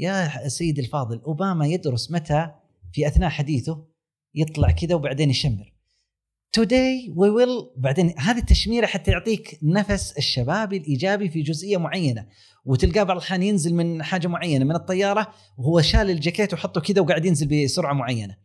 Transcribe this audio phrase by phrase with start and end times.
[0.00, 2.50] يا سيدي الفاضل أوباما يدرس متى؟
[2.92, 3.84] في أثناء حديثه
[4.34, 5.72] يطلع كذا وبعدين يشمر.
[6.52, 12.26] توداي وي ويل بعدين هذه التشميرة حتى يعطيك نفس الشبابي الإيجابي في جزئية معينة.
[12.64, 15.28] وتلقاه بعض الأحيان ينزل من حاجة معينة من الطيارة
[15.58, 18.36] وهو شال الجاكيت وحطه كذا وقاعد ينزل بسرعة معينة.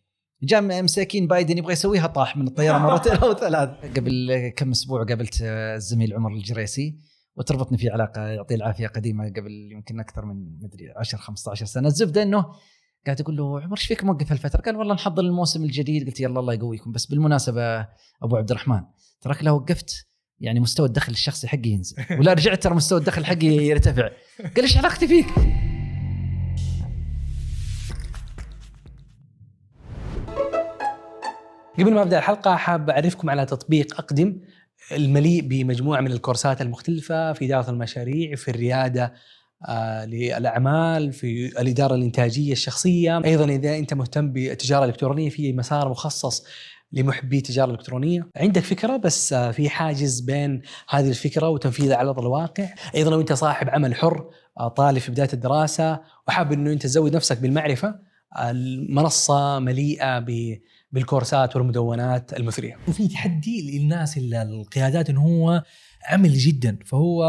[0.44, 5.42] جاء مساكين بايدن يبغى يسويها طاح من الطيارة مرتين أو ثلاث قبل كم أسبوع قابلت
[5.42, 7.15] الزميل عمر الجريسي.
[7.36, 11.88] وتربطني في علاقة يعطيه العافية قديمة قبل يمكن أكثر من مدري 10 15 سنة.
[11.88, 12.46] الزبدة إنه
[13.06, 16.06] قاعد أقول له عمر إيش فيك موقف هالفترة؟ قال والله نحضر الموسم الجديد.
[16.08, 16.92] قلت يلا الله يقويكم.
[16.92, 17.80] بس بالمناسبة
[18.24, 18.82] أبو عبد الرحمن
[19.22, 20.08] تراك لو وقفت
[20.40, 21.96] يعني مستوى الدخل الشخصي حقي ينزل.
[22.20, 24.10] ولا رجعت ترى مستوى الدخل حقي يرتفع.
[24.40, 25.26] قال إيش علاقتي فيك؟
[31.80, 34.40] قبل ما أبدأ الحلقة حاب أعرفكم على تطبيق أقدم.
[34.92, 39.14] المليء بمجموعة من الكورسات المختلفة في إدارة المشاريع في الريادة
[39.68, 43.22] آه، للأعمال في الإدارة الإنتاجية الشخصية.
[43.26, 46.46] أيضا إذا أنت مهتم بالتجارة الإلكترونية في مسار مخصص
[46.92, 48.28] لمحبي التجارة الإلكترونية.
[48.36, 53.22] عندك فكرة بس آه، في حاجز بين هذه الفكرة وتنفيذها على أرض الواقع؟ أيضا لو
[53.22, 54.30] أنت صاحب عمل حر
[54.60, 57.96] آه، طالب في بداية الدراسة وحاب إنه أنت تزود نفسك بالمعرفة
[58.40, 60.58] المنصة مليئة ب
[60.96, 62.78] بالكورسات والمدونات المثريه.
[62.88, 65.64] وفي تحدي للناس القيادات إنه هو
[66.08, 67.24] عملي جدا فهو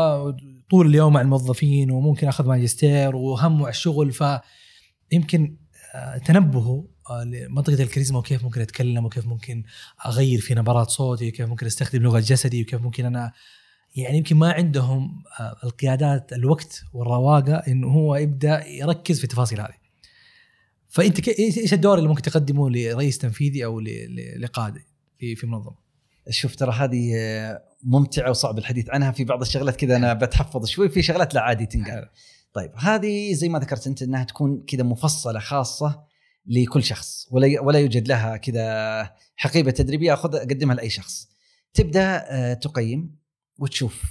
[0.71, 5.57] طول اليوم مع الموظفين وممكن أخذ ماجستير وهمه على الشغل فيمكن
[5.95, 9.65] آه، تنبهه آه، لمنطقة الكاريزما وكيف ممكن أتكلم وكيف ممكن
[10.07, 13.33] أغير في نبرات صوتي وكيف ممكن أستخدم لغة جسدي وكيف ممكن أنا
[13.97, 19.86] يعني يمكن ما عندهم آه، القيادات الوقت والرواقة إنه هو يبدأ يركز في التفاصيل هذه.
[20.97, 23.81] فأنت إيش الدور اللي ممكن تقدمه لرئيس تنفيذي أو
[24.39, 24.85] لقاده
[25.19, 25.77] في في منظمة؟
[26.31, 27.13] شوف ترى هذه
[27.83, 29.13] ممتعة وصعب الحديث عنها.
[29.13, 32.09] في بعض الشغلات كذا أنا بتحفظ شوي في شغلات لا عادي تنقال.
[32.53, 36.05] طيب هذه زي ما ذكرت أنت إنها تكون كذا مفصلة خاصة
[36.47, 41.29] لكل شخص ولا ولا يوجد لها كذا حقيبة تدريبية اخذ أقدمها لأي شخص.
[41.75, 43.17] تبدأ آه، تقيم
[43.59, 44.03] وتشوف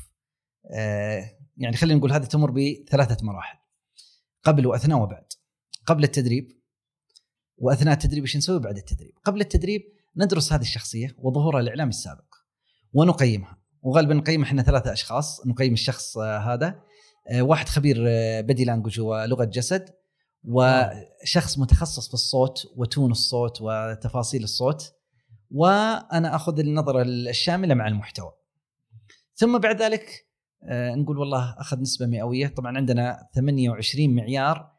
[0.71, 3.57] آه، يعني خلينا نقول هذه تمر بثلاثة مراحل.
[4.43, 5.25] قبل وأثناء وبعد.
[5.85, 6.64] قبل التدريب
[7.57, 9.13] وأثناء التدريب إيش نسوي؟ بعد التدريب.
[9.23, 9.81] قبل التدريب
[10.17, 12.35] ندرس هذه الشخصية وظهورها الاعلامي السابق
[12.93, 13.57] ونقيمها.
[13.81, 16.79] وغالبا نقيم إحنا ثلاثة أشخاص نقيم الشخص آه، هذا
[17.29, 17.97] آه، واحد خبير
[18.41, 19.89] بدي لانجوج ولغة جسد
[20.43, 24.93] وشخص متخصص في الصوت وتون الصوت وتفاصيل الصوت
[25.51, 28.31] وأنا أخذ النظرة الشاملة مع المحتوى.
[29.35, 30.25] ثم بعد ذلك
[30.63, 32.47] آه، نقول والله أخذ نسبة مئوية.
[32.47, 34.74] طبعا عندنا 28 معيار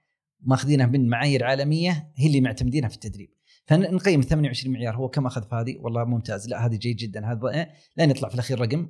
[0.47, 3.31] ماخذينها من معايير عالمية هي اللي معتمدينها في التدريب.
[3.67, 6.49] فنقيم 28 معيار هو كم أخذ في هذه والله ممتاز.
[6.49, 8.89] لا هذه جيد جدا هذا؟ لين يطلع في الأخير رقم.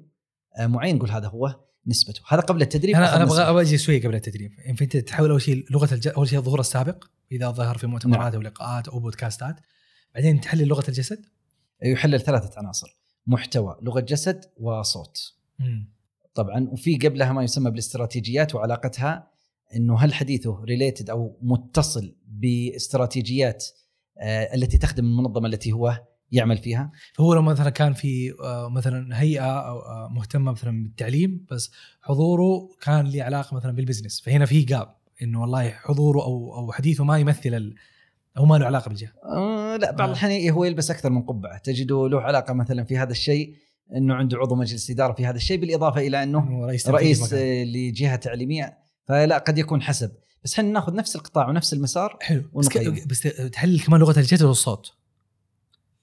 [0.59, 2.21] آه، معين نقول هذا هو نسبته.
[2.29, 4.53] هذا قبل التدريب أنا أنا أبغى أجي شوي قبل التدريب.
[4.59, 6.09] يعني انت تحاول أول شيء لغة الج...
[6.09, 8.35] أول شيء الظهور السابق إذا ظهر في مؤتمرات نعم.
[8.35, 9.57] أو لقاءات أو بودكاستات.
[10.15, 11.27] بعدين تحلل لغة الجسد.
[11.83, 12.99] يحلل ثلاثة عناصر.
[13.27, 15.35] محتوى لغة جسد وصوت.
[15.59, 15.97] مم.
[16.35, 19.31] طبعا وفي قبلها ما يسمى بالاستراتيجيات وعلاقتها
[19.75, 23.67] إنه هل حديثه related أو متصل باستراتيجيات
[24.19, 29.21] آه، التي تخدم المنظمة التي هو يعمل فيها؟ فهو لو مثلا كان في آه، مثلا
[29.21, 34.21] هيئة أو آه، مهتمة مثلا بالتعليم بس حضوره كان له علاقة مثلا بال business.
[34.21, 37.75] فهنا في gap إنه والله حضوره أو أو حديثه ما يمثل
[38.39, 39.13] أو ما له علاقة بالجهة.
[39.25, 41.59] آه لا بعض الأحيان هو يلبس أكثر من قبعة.
[41.59, 43.55] تجده له علاقة مثلا في هذا الشيء
[43.97, 48.86] إنه عنده عضو مجلس إدارة في هذا الشيء بالإضافة إلى إنه رئيس, رئيس لجهة تعليمية.
[49.09, 50.13] فلا قد يكون حسب.
[50.45, 52.51] بس إحنا ناخذ نفس القطاع ونفس المسار حلو.
[52.55, 53.21] بس, بس
[53.53, 54.93] تحلل كمان لغة الجسد والصوت.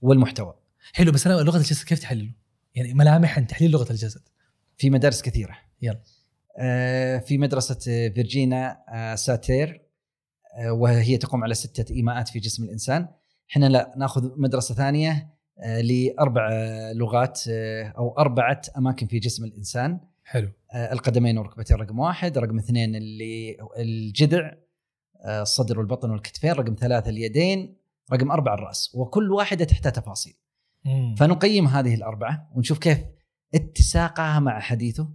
[0.01, 0.53] والمحتوى.
[0.93, 2.31] حلو بس أنا لغة الجسد كيف تحلله؟
[2.75, 4.21] يعني ملامح تحليل لغة الجسد.
[4.77, 5.57] في مدارس كثيرة.
[5.81, 6.01] يلا.
[6.59, 9.81] آه في مدرسة فيرجينا آه ساتير
[10.57, 13.07] آه وهي تقوم على ستة إيماءات في جسم الإنسان.
[13.51, 16.49] إحنا لا ناخذ مدرسة ثانية آه لأربع
[16.95, 19.99] لغات آه أو أربعة أماكن في جسم الإنسان.
[20.33, 20.49] حلو.
[20.73, 22.37] آه القدمين والركبتين رقم واحد.
[22.37, 24.53] رقم اثنين اللي الجذع
[25.25, 26.51] آه الصدر والبطن والكتفين.
[26.51, 27.77] رقم ثلاثة اليدين.
[28.13, 28.91] رقم أربعة الرأس.
[28.95, 30.33] وكل واحدة تحتها تفاصيل.
[30.85, 31.15] مم.
[31.15, 32.97] فنقيم هذه الأربعة ونشوف كيف
[33.55, 35.09] اتساقها مع حديثه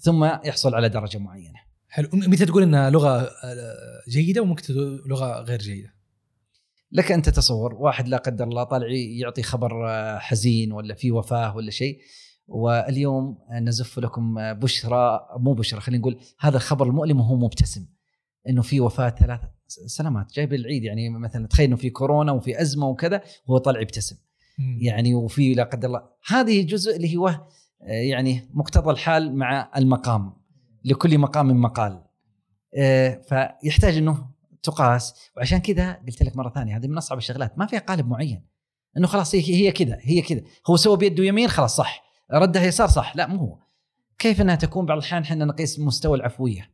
[0.00, 1.58] ثم يحصل على درجة معينة.
[1.88, 2.08] حلو.
[2.12, 5.94] متى تقول إنها لغة آه، جيدة وممكن تقول لغة غير جيدة؟
[6.92, 9.88] لك أن تتصور واحد لا قدر الله طالع يعطي خبر
[10.18, 12.00] حزين ولا في وفاة ولا شيء.
[12.50, 17.86] واليوم نزف لكم بشرى مو بشرى خلينا نقول هذا الخبر المؤلم وهو مبتسم
[18.48, 19.50] إنه في وفاة ثلاثة
[19.86, 24.16] سلامات جايب العيد يعني مثلا تخيل إنه في كورونا وفي أزمة وكذا وهو طالع يبتسم.
[24.78, 30.32] يعني وفي لا قدر الله هذه جزء اللي هو آه، يعني مقتضى الحال مع المقام
[30.84, 32.02] لكل مقام مقال.
[32.76, 34.30] آه، فيحتاج إنه
[34.62, 38.46] تقاس وعشان كذا قلت لك مرة ثانية هذه من أصعب الشغلات ما فيها قالب معين
[38.96, 42.09] إنه خلاص هي هي كذا هي كذا هو سوى بيده يمين خلاص صح.
[42.32, 43.16] ردها يسار صح.
[43.16, 43.58] لا مو هو.
[44.18, 46.70] كيف إنها تكون بعض الأحيان إحنا نقيس مستوى العفوية؟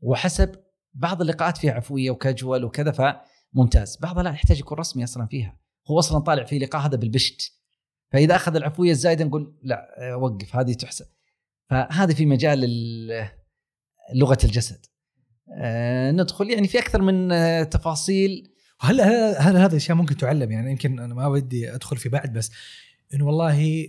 [0.00, 0.54] وحسب
[0.94, 3.96] بعض اللقاءات فيها عفوية وكاجوال وكذا فممتاز.
[3.96, 5.56] بعضها لا يحتاج يكون رسمي أصلا فيها.
[5.90, 7.52] هو أصلا طالع في لقاء هذا بالبشت.
[8.12, 11.06] فإذا أخذ العفوية الزايدة نقول لا وقف هذه تحسب.
[11.70, 13.28] فهذه في مجال ال-
[14.14, 14.86] لغة الجسد.
[15.58, 18.52] آه، ندخل يعني في أكثر من آه، تفاصيل.
[18.80, 19.00] هل
[19.38, 22.50] هل هذه الاشياء ممكن تعلم؟ يعني يمكن أنا ما بدي أدخل في بعد بس
[23.14, 23.88] انه والله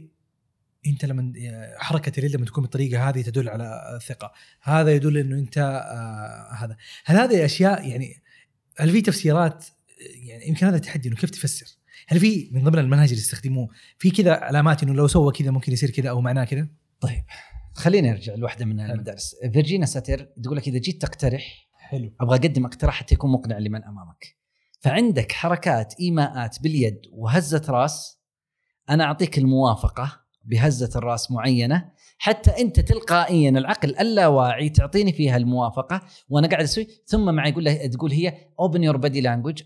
[0.87, 1.33] أنت لما
[1.77, 4.31] حركة اليد لما تكون بالطريقة هذه تدل على ثقة،
[4.61, 8.21] هذا يدل إنه أنت آه هذا، هل هذه أشياء يعني
[8.77, 9.65] هل في تفسيرات
[10.15, 11.65] يعني يمكن هذا تحدي إنه كيف تفسر؟
[12.07, 15.73] هل في من ضمن المنهج اللي يستخدموه في كذا علامات إنه لو سوى كذا ممكن
[15.73, 16.67] يصير كذا أو معناه كذا؟
[16.99, 17.23] طيب
[17.73, 19.35] خليني أرجع لواحدة من المدارس.
[19.53, 22.13] فيرجينا ساتر تقول لك إذا جيت تقترح حلو.
[22.21, 24.35] أبغى أقدم اقتراح حتى يكون مقنع لمن أمامك.
[24.79, 28.19] فعندك حركات إيماءات باليد وهزه راس
[28.89, 30.20] أنا أعطيك الموافقة.
[30.43, 31.85] بهزة الرأس معينة
[32.17, 37.85] حتى أنت تلقائيا العقل اللاواعي تعطيني فيها الموافقة وأنا قاعد أسوي ثم معي يقول له
[37.87, 39.63] تقول هي open your body language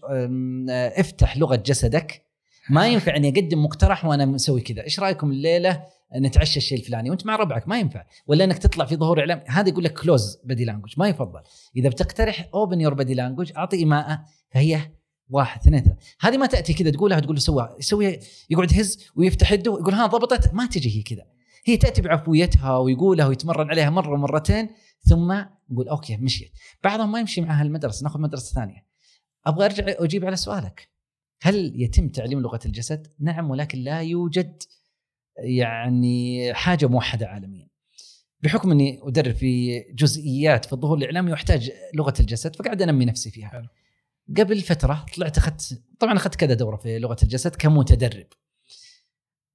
[0.69, 2.25] افتح لغة جسدك.
[2.69, 4.83] ما ينفع أني أقدم مقترح وأنا مسوي كذا.
[4.83, 5.83] إيش رأيكم الليلة
[6.15, 8.05] نتعشى الشيء الفلاني وأنت مع ربعك؟ ما ينفع.
[8.27, 9.43] ولا أنك تطلع في ظهور إعلام.
[9.47, 11.41] هذا يقول لك close body language ما يفضل.
[11.77, 14.81] إذا بتقترح open your body language أعطي ايماءه فهي
[15.29, 18.19] واحد اثنين ثلاثة هذه ما تأتي كذا تقولها تقول سوى يسوي
[18.49, 21.25] يقعد يهز ويفتح يده ويقول ها ضبطت ما تجي هي كذا
[21.65, 24.69] هي تأتي بعفويتها ويقولها ويتمرن عليها مرة ومرتين
[25.01, 26.51] ثم نقول okay مشيت
[26.83, 28.85] بعضهم ما يمشي معها المدرسة ناخذ مدرسة ثانية
[29.45, 30.95] أبغى أرجع أجيب على سؤالك
[31.41, 34.63] هل يتم تعليم لغة الجسد؟ نعم ولكن لا يوجد
[35.37, 37.67] يعني حاجة موحدة عالميا.
[38.41, 43.47] بحكم أني أدرب في جزئيات في الظهور الإعلامي وأحتاج لغة الجسد فقاعد أنمي نفسي فيها.
[43.47, 43.67] حلو.
[44.37, 48.27] قبل فترة طلعت أخذت طبعا أخذت كذا دورة في لغة الجسد كمتدرب.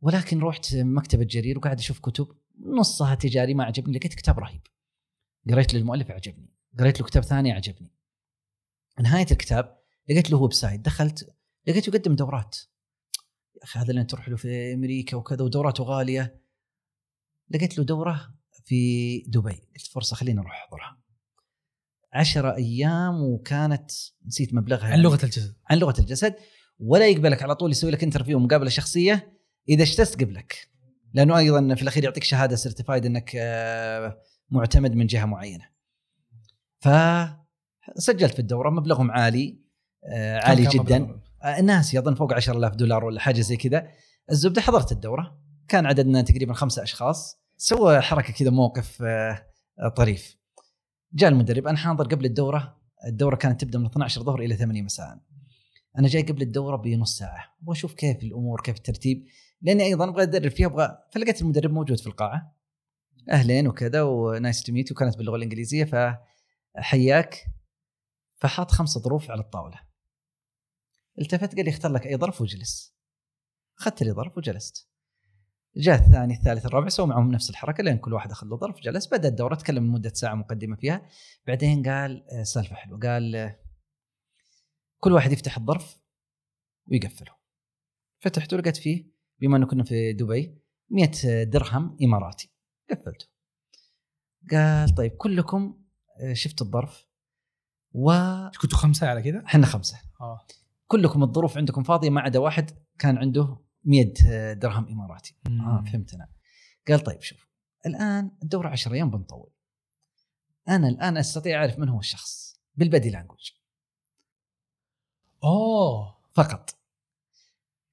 [0.01, 2.29] ولكن رحت مكتبة جرير وقاعد أشوف كتب
[2.59, 4.61] نصها تجاري ما عجبني لقيت كتاب رهيب.
[5.51, 7.93] قريت للمؤلف عجبني، قريت له كتاب ثاني عجبني.
[9.01, 9.81] نهاية الكتاب
[10.11, 12.57] لقيت له website دخلت لقيته يقدم دورات
[13.57, 16.43] يا أخي هذا اللي تروح له في أمريكا وكذا ودوراته غالية
[17.51, 18.35] لقيت له دورة
[18.65, 21.00] في دبي قلت فرصة خليني أروح أحضرها
[22.13, 23.91] عشرة أيام وكانت
[24.27, 25.03] نسيت مبلغها عن يعني.
[25.03, 25.55] لغة الجسد.
[25.71, 26.35] عن لغة الجسد.
[26.79, 29.41] ولا يقبلك على طول يسوي لك interview مقابلة شخصية.
[29.69, 30.71] إذا اشتست قبلك.
[31.15, 34.19] لأنه أيضا في الأخير يعطيك شهادة certified إنك آه،
[34.51, 35.65] معتمد من جهة معينة.
[36.81, 39.61] فسجلت في الدورة مبلغهم عالي
[40.13, 43.89] آه، عالي جدا؟ آه، الناس اظن فوق 10000 دولار ولا حاجة زي كذا.
[44.31, 45.41] الزبدة حضرت الدورة.
[45.69, 47.41] كان عددنا تقريبا خمسة أشخاص.
[47.57, 49.03] سوى حركة كذا موقف
[49.97, 50.40] طريف.
[51.13, 55.21] جاء المدرب أنا حاضر قبل الدورة الدورة كانت تبدأ من 12 ظهر إلى 8 مساء.
[55.99, 59.27] أنا جاي قبل الدورة بنص ساعة أبغى أشوف كيف الأمور كيف الترتيب
[59.63, 62.57] لأني أيضا أبغى أدرب فيها أبغى فلقيت المدرب موجود في القاعة.
[63.31, 65.85] أهلين وكذا و nice to meet وكانت باللغة الإنجليزية
[66.77, 67.47] فحياك.
[68.37, 69.81] فحاط خمس ظروف على الطاولة.
[71.19, 72.95] التفت قال لي اختار لك أي ظرف واجلس
[73.79, 74.90] أخذت لي ظرف وجلست.
[75.77, 79.07] جاء الثاني الثالث الرابع سووا معهم نفس الحركة لين كل واحد أخذ له ظرف جلس
[79.07, 81.03] بدأ الدورة تكلم لمدة ساعة مقدمة فيها.
[81.47, 83.59] بعدين قال آه، سالفة حلوة قال آه،
[85.01, 86.01] كل واحد يفتح الظرف
[86.87, 87.33] ويقفله.
[88.21, 90.59] فتحته لقيت فيه بما إنه كنا في دبي
[90.91, 92.53] 100 درهم إماراتي.
[92.91, 93.27] قفلته.
[94.51, 95.83] قال طيب كلكم
[96.21, 97.07] آه، شفتوا الظرف
[97.93, 99.99] وحنا كنتوا خمسة على كذا؟ خمسة.
[100.21, 100.47] آه.
[100.87, 105.35] كلكم الظروف عندكم فاضية ما عدا واحد كان عنده 100 درهم إماراتي.
[105.47, 106.29] آه فهمت أنا
[106.89, 107.49] قال طيب شوف
[107.87, 109.51] الآن الدوره 10 أيام بنطول.
[110.69, 113.51] أنا الآن أستطيع أعرف من هو الشخص؟ بالبدي لانجوج.
[115.45, 116.17] أوه.
[116.33, 116.71] فقط.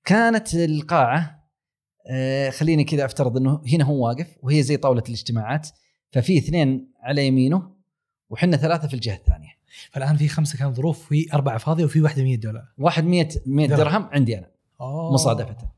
[0.06, 1.50] كانت القاعة
[2.08, 5.70] آه خليني كذا أفترض إنه هنا هو واقف وهي زي طاولة الاجتماعات
[6.12, 7.76] ففي اثنين على يمينه
[8.30, 9.58] وحنا ثلاثة في الجهة الثانية.
[9.92, 12.74] فالآن في خمسة كان ظروف في أربعة فاضية وفي واحدة 100 دولار.
[12.78, 14.04] واحد 100 100 درهم.
[14.04, 14.52] عندي أنا.
[14.82, 15.14] أوه.
[15.14, 15.77] مصادفة.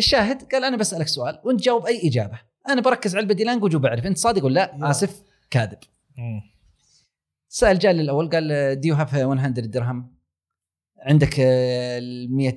[0.00, 2.40] الشاهد قال أنا بسألك سؤال وأنت جاوب أي إجابة.
[2.68, 4.76] أنا بركز على ال body language وبعرف أنت صادق ولا.
[4.78, 5.78] لا؟ آسف كاذب.
[7.48, 10.16] سأل جال الأول قال do you have 100 درهم
[10.98, 12.56] عندك ال 100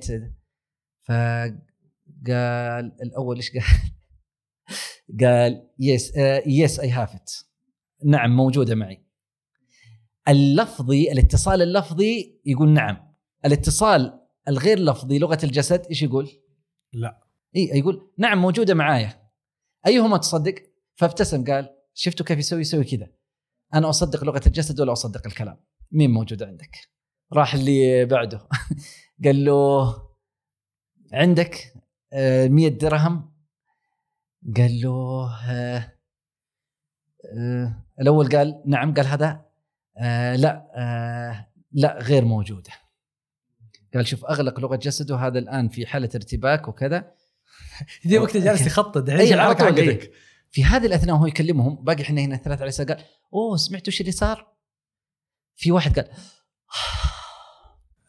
[1.02, 1.60] فقال
[3.02, 3.62] الأول إيش قال؟
[5.20, 6.12] قال yes
[6.46, 7.32] yes I have it
[8.04, 9.04] نعم موجودة معي.
[10.28, 13.14] اللفظي الاتصال اللفظي يقول نعم.
[13.44, 16.30] الاتصال الغير لفظي لغة الجسد إيش يقول؟
[16.92, 17.23] لا.
[17.56, 19.30] إي يقول نعم موجودة معايا.
[19.86, 20.54] أيهما تصدق؟
[20.94, 23.08] فابتسم قال شفتوا كيف يسوي يسوي كذا.
[23.74, 25.56] أنا أصدق لغة الجسد ولا أصدق الكلام؟
[25.92, 26.76] مين موجود عندك؟
[27.32, 28.48] راح اللي بعده.
[29.24, 29.94] قال له
[31.12, 31.74] عندك
[32.12, 33.34] آه، 100 درهم؟
[34.56, 35.92] قال له آه،
[37.32, 38.94] آه، الأول قال نعم.
[38.94, 39.44] قال هذا
[39.98, 42.70] آه، لا آه، لا غير موجودة.
[43.94, 47.14] قال شوف أغلق لغة جسده هذا الآن في حالة ارتباك وكذا.
[48.04, 50.12] دي وقت جالس يخطط على الحركه حقتك
[50.50, 54.12] في هذه الأثناء وهو يكلمهم باقي إحنا هنا ثلاثة على قال أوه سمعتوا إيش اللي
[54.12, 54.54] صار؟
[55.56, 56.10] في واحد قال.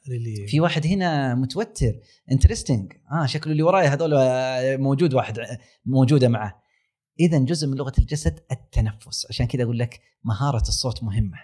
[0.48, 1.94] في واحد هنا متوتر
[2.32, 6.62] interesting آه شكله اللي وراي هذول آه، موجود واحد آه، موجودة معه.
[7.20, 9.26] اذا جزء من لغة الجسد التنفس.
[9.30, 11.38] عشان كذا أقول لك مهارة الصوت مهمة.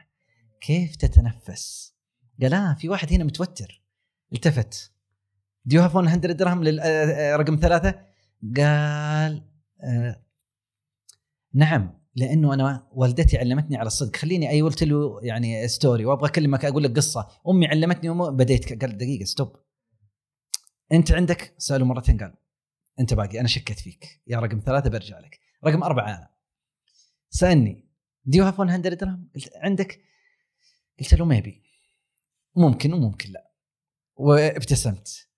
[0.61, 1.93] كيف تتنفس؟
[2.41, 3.83] قال آه في واحد هنا متوتر.
[4.33, 4.91] التفت.
[5.65, 7.89] do you have 100 درهم للرقم ثلاثة؟
[8.57, 9.43] قال
[9.83, 10.23] آه
[11.53, 14.15] نعم لأنه أنا والدتي علمتني على الصدق.
[14.15, 17.27] خليني اي قلت له يعني story وأبغى أكلمك أقول لك قصة.
[17.47, 18.37] أمي علمتني وم...
[18.37, 19.55] بديت قال دقيقة stop
[20.91, 22.33] أنت عندك؟ سأله مرتين قال
[22.99, 24.21] أنت باقي أنا شكيت فيك.
[24.27, 25.39] يا رقم ثلاثة برجع لك.
[25.65, 26.29] رقم أربعة أنا.
[27.29, 27.87] سألني
[28.25, 30.01] do you have 100 درهم قلت عندك؟
[30.99, 31.63] قلت له maybe
[32.55, 33.51] ممكن وممكن لا.
[34.15, 35.30] وابتسمت.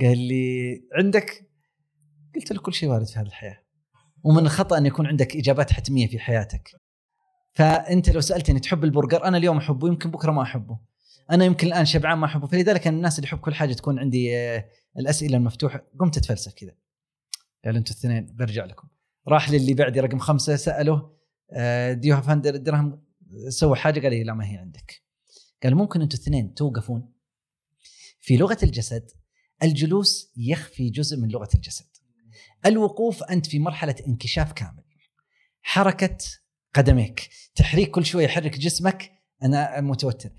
[0.00, 1.50] قال لي عندك؟
[2.34, 3.62] قلت له كل شيء وارد في هذه الحياة.
[4.24, 6.70] ومن الخطأ أن يكون عندك إجابات حتمية في حياتك.
[7.52, 10.78] فأنت لو سألتني تحب البرجر أنا اليوم أحبه يمكن بكرة ما أحبه.
[11.30, 12.46] أنا يمكن الآن شبعان ما أحبه.
[12.46, 14.68] فلذلك أنا الناس اللي يحب كل حاجة تكون عندي آه،
[14.98, 15.86] الأسئلة المفتوحة.
[16.00, 16.74] قمت أتفلسف كذا.
[17.64, 18.88] قال أنتوا الاثنين برجع لكم.
[19.28, 21.12] راح للي بعدي رقم خمسة سأله
[21.92, 23.02] do you have درهم
[23.48, 25.02] سوى حاجة قال لي لا ما هي عندك.
[25.62, 27.12] قال ممكن أنتوا الاثنين توقفون
[28.20, 29.10] في لغة الجسد
[29.62, 31.86] الجلوس يخفي جزء من لغة الجسد.
[32.66, 34.82] الوقوف أنت في مرحلة انكشاف كامل.
[35.62, 36.18] حركة
[36.74, 37.28] قدميك.
[37.54, 39.12] تحريك كل شوية يحرك جسمك.
[39.42, 40.30] أنا متوتر.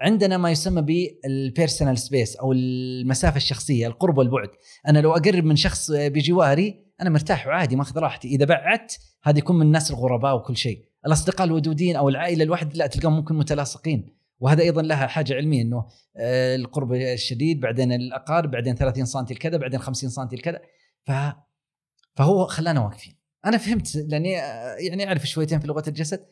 [0.00, 4.50] عندنا ما يسمى بال personal space أو المسافة الشخصية القرب والبعد.
[4.88, 8.28] أنا لو أقرب من شخص بجواري أنا مرتاح وعادي ماخذ راحتي.
[8.28, 10.84] إذا بعدت هذا يكون من الناس الغرباء وكل شيء.
[11.06, 14.19] الأصدقاء الودودين أو العائلة الواحد لا تلقاهم ممكن متلاصقين.
[14.40, 19.56] وهذا أيضا لها حاجة علمية إنه آه، القرب الشديد بعدين الاقارب بعدين 30 سم الكذا
[19.56, 20.60] بعدين 50 سم الكذا
[21.04, 21.12] ف
[22.14, 23.16] فهو خلانا واقفين.
[23.44, 26.26] أنا فهمت لأني آه، يعني أعرف شويتين في لغة الجسد.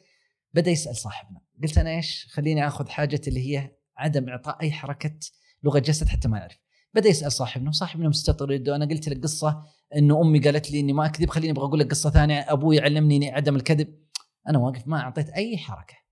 [0.55, 1.41] بدأ يسأل صاحبنا.
[1.62, 5.19] قلت أنا إيش خليني آخذ حاجة اللي هي عدم إعطاء أي حركة
[5.62, 6.59] لغة جسد حتى ما يعرف
[6.95, 8.69] بدأ يسأل صاحبنا وصاحبنا مستطرد.
[8.69, 9.65] وأنا قلت لك قصة
[9.97, 12.41] إنه أمي قالت لي إني ما أكذب خليني أبغى أقول لك قصة ثانية.
[12.53, 13.95] أبوي علمني إني عدم الكذب.
[14.49, 16.08] أنا واقف ما أعطيت أي حركة.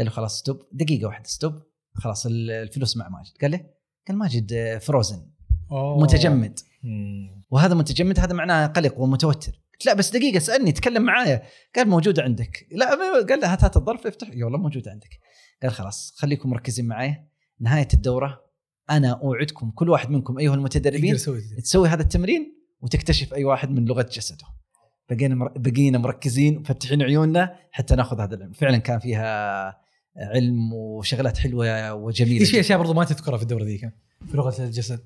[0.00, 1.52] قال له خلاص stop دقيقة واحدة stop
[1.94, 3.32] خلاص ال- الفلوس مع ماجد.
[3.40, 3.60] قال له
[4.08, 5.26] قال ماجد آه، frozen
[5.70, 6.00] أوه.
[6.00, 6.58] متجمد.
[6.82, 7.44] مم.
[7.50, 9.52] وهذا متجمد هذا معناه قلق ومتوتر.
[9.72, 11.42] قلت لا بس دقيقة اسالني تكلم معايا.
[11.76, 12.66] قال موجوده عندك.
[12.72, 12.90] لا
[13.24, 14.28] قال له هات هات الظرف افتح.
[14.32, 15.08] يا والله موجوده عندك.
[15.62, 17.28] قال خلاص خليكم مركزين معي
[17.60, 18.40] نهاية الدورة
[18.90, 21.16] أنا أوعدكم كل واحد منكم أيها المتدربين.
[21.62, 24.44] تسوي هذا التمرين وتكتشف أي واحد من لغة جسده.
[25.10, 25.48] بقينا مر...
[25.56, 28.52] بقينا مركزين وفتحين عيوننا حتى ناخذ هذا العلم.
[28.52, 29.80] فعلا كان فيها
[30.16, 32.60] علم وشغلات حلوة وجميلة إيش في.
[32.60, 33.90] أشياء برضو ما تذكرها في الدوره ذيك
[34.26, 35.04] في لغة الجسد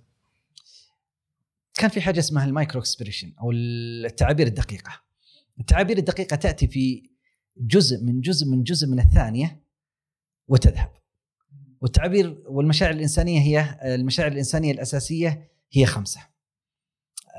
[1.74, 5.00] كان في حاجة اسمها ال micro expression أو التعابير الدقيقة.
[5.60, 7.10] التعابير الدقيقة تأتي في
[7.56, 9.60] جزء من جزء من جزء من الثانية
[10.48, 10.90] وتذهب.
[11.80, 16.20] والتعابير والمشاعر الإنسانية هي المشاعر الإنسانية الأساسية هي خمسة.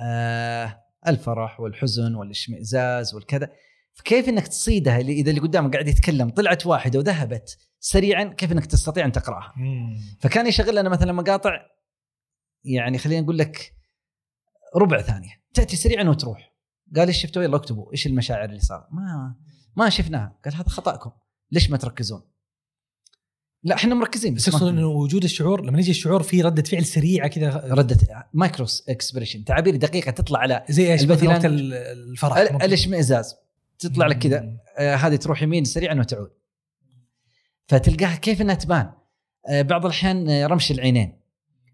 [0.01, 3.51] آه الفرح والحزن والاشمئزاز والكذا.
[3.95, 8.65] فكيف إنك تصيدها اللي إذا اللي قدامك قاعد يتكلم طلعت واحدة وذهبت سريعا كيف إنك
[8.65, 9.53] تستطيع أن تقرأها؟
[10.19, 11.51] فكان يشغل لنا مثلا مقاطع
[12.63, 13.75] يعني خلينا نقول لك
[14.75, 15.43] ربع ثانية.
[15.53, 16.55] تأتي سريعا وتروح.
[16.95, 17.91] قال إيش شفتوا؟ يلا اكتبوا.
[17.91, 19.35] إيش المشاعر اللي صار ما
[19.75, 20.39] ما شفناها.
[20.45, 21.11] قال هذا خطأكم.
[21.51, 22.21] ليش ما تركزون؟
[23.63, 27.27] لا إحنا مركزين بس أقصد إنه وجود الشعور لما يجي الشعور في ردة فعل سريعة
[27.27, 27.97] كذا ردة
[28.33, 32.37] micro expression تعابير دقيقة تطلع على زي إيش؟ مثلا الفرح.
[32.37, 33.35] الإشمئزاز.
[33.79, 34.57] تطلع لك كذا.
[34.77, 36.31] آه، هذه تروح يمين سريعا وتعود.
[37.67, 38.91] فتلقاها كيف إنها تبان؟
[39.49, 41.19] آه، بعض الاحيان آه، رمش العينين.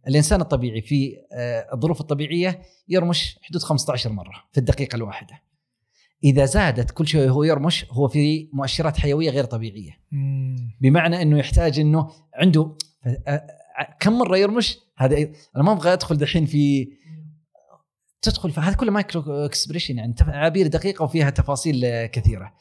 [0.08, 5.42] الإنسان الطبيعي في آه، الظروف الطبيعية يرمش حدود 15 مرة في الدقيقة الواحدة.
[6.24, 10.00] إذا زادت كل شيء هو يرمش هو في مؤشرات حيوية غير طبيعية.
[10.82, 12.78] بمعنى إنه يحتاج إنه عنده
[13.28, 13.48] آه،
[14.00, 15.18] كم مرة يرمش؟ هذا
[15.56, 16.92] أنا ما أبغى أدخل دحين في
[18.22, 22.54] تدخل في هذا كله micro expression يعني تعابير دقيقة وفيها تفاصيل آه، كثيرة.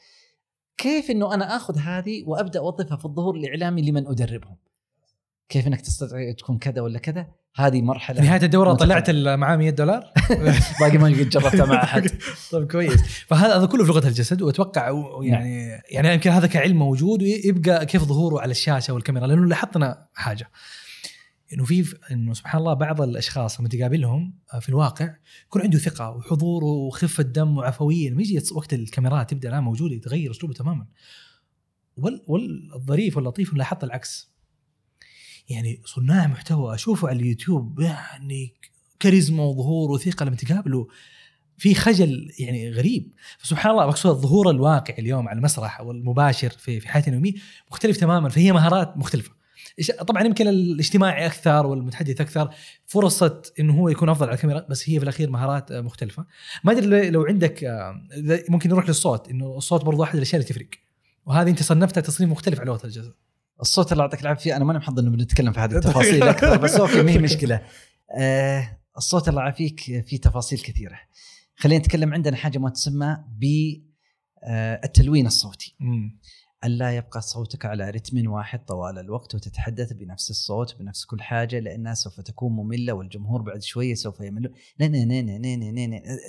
[0.77, 4.57] كيف إنه أنا آخذ هذه وأبدأ أوظفها في الظهور الإعلامي لمن ادربهم
[5.49, 8.73] كيف إنك تستطيع تكون كذا ولا كذا؟ هذه في مرحله نهاية الدورة.
[8.73, 10.03] طلعت معاه 100 دولار؟
[10.79, 12.11] باقي ما قد جربتها مع أحد.
[12.51, 13.01] طيب كويس.
[13.27, 17.85] فهذا هذا كله في لغة الجسد وأتوقع و- يعني يعني يمكن هذا كعلم موجود ويبقى
[17.85, 20.49] كيف ظهوره على الشاشة والكاميرا لأنه لاحظنا حاجة.
[21.53, 25.15] إنه في إنه سبحان الله بعض الأشخاص لما تقابلهم في الواقع
[25.45, 30.31] يكون عنده ثقة وحضور وخفه دم وعفوية لما يجي وقت الكاميرات تبدأ الآن موجودة يتغير
[30.31, 30.87] أسلوبه تماما.
[31.97, 34.31] وال والظريف واللطيف لاحظت العكس.
[35.49, 38.53] يعني صناع محتوى أشوفه على اليوتيوب يعني
[38.99, 40.87] كاريزما وظهور وثقة لما تقابله
[41.57, 43.13] في خجل يعني غريب.
[43.37, 47.33] فسبحان الله مقصود الظهور الواقع اليوم على المسرح أو المباشر في في حياتنا اليومية
[47.71, 49.40] مختلف تماما فهي مهارات مختلفة.
[50.07, 52.49] طبعا يمكن الاجتماعي أكثر والمتحدث أكثر
[52.85, 56.25] فرصة إنه هو يكون أفضل على الكاميرا بس هي في الأخير مهارات آه، مختلفة.
[56.63, 58.01] ما أدري لو عندك آه،
[58.49, 60.67] ممكن نروح للصوت إنه الصوت برضو أحد الأشياء اللي تفرق.
[61.25, 63.13] وهذه أنت صنفتها تصنيف مختلف على لغه الجسد
[63.61, 64.55] الصوت اللي يعطيك العافية.
[64.55, 67.61] أنا ماني محضر إنه بنتكلم في هذه التفاصيل أكثر بس أوكي ما هي مشكلة.
[68.17, 70.99] آه الصوت الله يعافيك فيه تفاصيل كثيرة.
[71.55, 73.17] خلينا نتكلم عندنا حاجة ما تسمى
[74.41, 75.75] بالتلوين الصوتي.
[76.63, 81.93] ألا يبقى صوتك على رتم واحد طوال الوقت وتتحدث بنفس الصوت بنفس كل حاجة لأنها
[81.93, 84.53] سوف تكون مملة والجمهور بعد شوية سوف يمل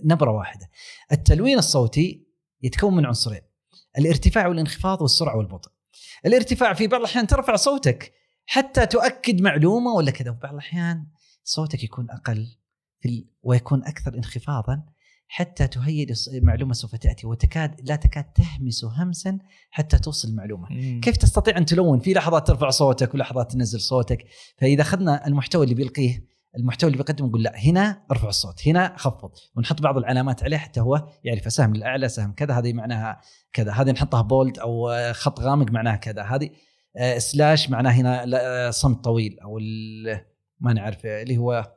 [0.04, 0.70] نبرة واحدة
[1.12, 2.26] التلوين الصوتي
[2.62, 3.40] يتكون من عنصرين
[3.98, 5.70] الارتفاع والانخفاض والسرعة والبطء
[6.26, 8.12] الارتفاع في بعض الأحيان ترفع صوتك
[8.46, 11.06] حتى تؤكد معلومة ولا كذا وبعض الأحيان
[11.44, 12.56] صوتك يكون أقل
[13.00, 13.26] في.
[13.42, 14.82] ويكون أكثر انخفاضا
[15.34, 16.06] حتى تهيئ
[16.42, 19.38] معلومة سوف تأتي وتكاد لا تكاد تهمس همسا
[19.70, 20.68] حتى توصل المعلومة.
[21.00, 24.24] كيف تستطيع أن تلون في لحظات ترفع صوتك ولحظات تنزل صوتك؟
[24.58, 29.30] فإذا أخذنا المحتوى اللي بيلقيه المحتوى اللي بيقدمه نقول لا هنا ارفع الصوت هنا خفض
[29.56, 33.20] ونحط بعض العلامات عليه حتى هو يعرف سهم الأعلى سهم كذا هذه معناها
[33.52, 36.50] كذا هذه نحطها بولد أو آه، خط غامق معناها كذا هذه
[36.96, 40.20] آه، سلاش معناه هنا آه، صمت طويل أو ال-
[40.60, 41.72] ما نعرف آه، اللي هو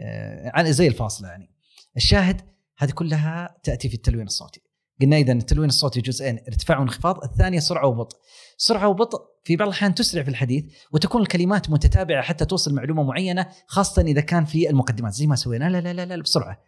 [0.00, 1.50] آه، عن زي الفاصلة يعني.
[1.96, 2.40] الشاهد
[2.78, 4.60] هذه كلها تأتي في التلوين الصوتي.
[5.00, 8.18] قلنا إذا التلوين الصوتي جزئين ارتفاع وانخفاض الثانية سرعة وبطء.
[8.56, 13.52] سرعة وبطء في بعض الأحيان تسرع في الحديث وتكون الكلمات متتابعة حتى توصل معلومة معينة
[13.66, 15.12] خاصة إذا كان في المقدمات.
[15.12, 16.62] زي ما سوينا لا لا لا لا بسرعة.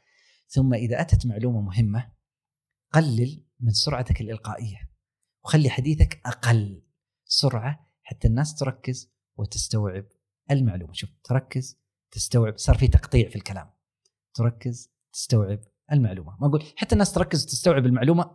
[0.49, 2.13] ثم إذا أتت معلومة مهمة
[2.93, 4.91] قلل من سرعتك الإلقائية
[5.45, 6.83] وخلي حديثك أقل
[7.25, 10.05] سرعة حتى الناس تركز وتستوعب
[10.51, 10.93] المعلومة.
[10.93, 13.71] شوف تركز تستوعب صار في تقطيع في الكلام.
[14.35, 15.61] تركز تستوعب
[15.93, 16.37] المعلومة.
[16.41, 18.35] ما أقول حتى الناس تركز وتستوعب المعلومة.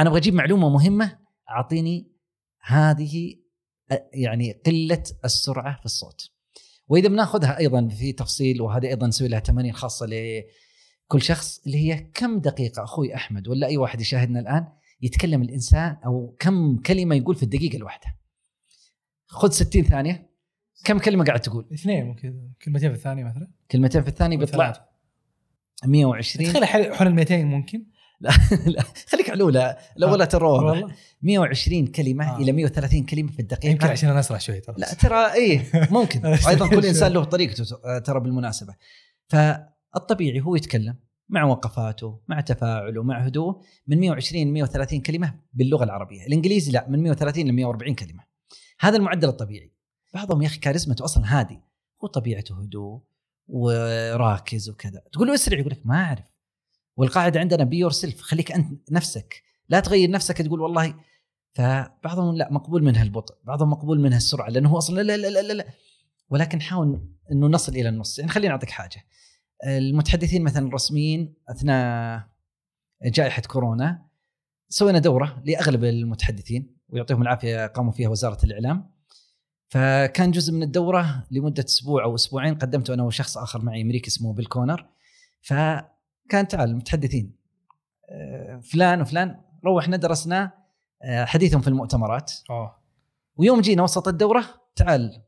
[0.00, 1.18] أنا أبغى أجيب معلومة مهمة
[1.50, 2.12] أعطيني
[2.62, 3.34] هذه
[4.14, 6.30] يعني قلة السرعة في الصوت.
[6.88, 12.10] وإذا بناخذها أيضا في تفصيل وهذه أيضا نسوي لها تمارين خاصة لكل شخص اللي هي
[12.14, 14.66] كم دقيقة أخوي أحمد ولا أي واحد يشاهدنا الآن
[15.02, 18.16] يتكلم الإنسان أو كم كلمة يقول في الدقيقة الواحدة.
[19.26, 20.30] خذ 60 ثانية.
[20.84, 23.50] كم كلمة قاعد تقول؟ اثنين ممكن كلمتين في الثانية مثلا.
[23.70, 24.88] كلمتين في الثانية بيطلع.
[25.84, 27.84] 120 تخيل حول حول ال 200 ممكن؟
[28.20, 28.30] لا
[28.66, 28.82] لا.
[29.08, 29.76] خليك على الأولى.
[29.96, 32.38] الأولى ترى واضح والله 120 كلمة آه.
[32.38, 33.72] إلى 130 كلمة في الدقيقة.
[33.72, 34.74] يمكن عشان أنا أسرع شوي ترى.
[34.78, 36.26] لا ترى إيه ممكن.
[36.26, 38.74] أيضا كل إنسان له طريقته آه، ترى بالمناسبة.
[39.28, 40.96] فالطبيعي هو يتكلم
[41.28, 46.26] مع وقفاته مع تفاعله مع هدوء من 120 ل 130 كلمة باللغة العربية.
[46.26, 48.24] الإنجليزي لا من 130 ل 140 كلمة.
[48.80, 49.72] هذا المعدل الطبيعي.
[50.14, 51.60] بعضهم يا أخي كاريزمته أصلا هادي.
[52.04, 53.00] هو طبيعته هدوء
[53.48, 55.02] وراكز وكذا.
[55.12, 56.24] تقول له اسرع يقول لك ما أعرف.
[56.96, 59.42] والقاعدة عندنا be yourself خليك أنت نفسك.
[59.68, 60.94] لا تغير نفسك تقول والله.
[61.54, 65.42] فبعضهم لا مقبول منها البطء بعضهم مقبول منها السرعة لأنه هو أصلا لا لا لا
[65.42, 65.66] لا, لا.
[66.30, 68.18] ولكن حاول إنه نصل إلى النص.
[68.18, 69.04] يعني خليني أعطيك حاجة.
[69.66, 72.28] المتحدثين مثلا الرسميين أثناء
[73.04, 74.06] جائحة كورونا
[74.68, 78.95] سوينا دورة لأغلب المتحدثين ويعطيهم العافية قاموا فيها وزارة الإعلام.
[79.68, 84.32] فكان جزء من الدورة لمدة أسبوع أو أسبوعين قدمته أنا وشخص آخر معي امريكي اسمه
[84.32, 84.86] بيل كونر.
[85.42, 87.36] فكان تعال المتحدثين
[88.10, 90.52] آه، فلان وفلان روحنا درسنا
[91.02, 92.32] آه، حديثهم في المؤتمرات.
[92.50, 92.82] آه.
[93.36, 94.44] ويوم جينا وسط الدورة
[94.76, 95.22] تعال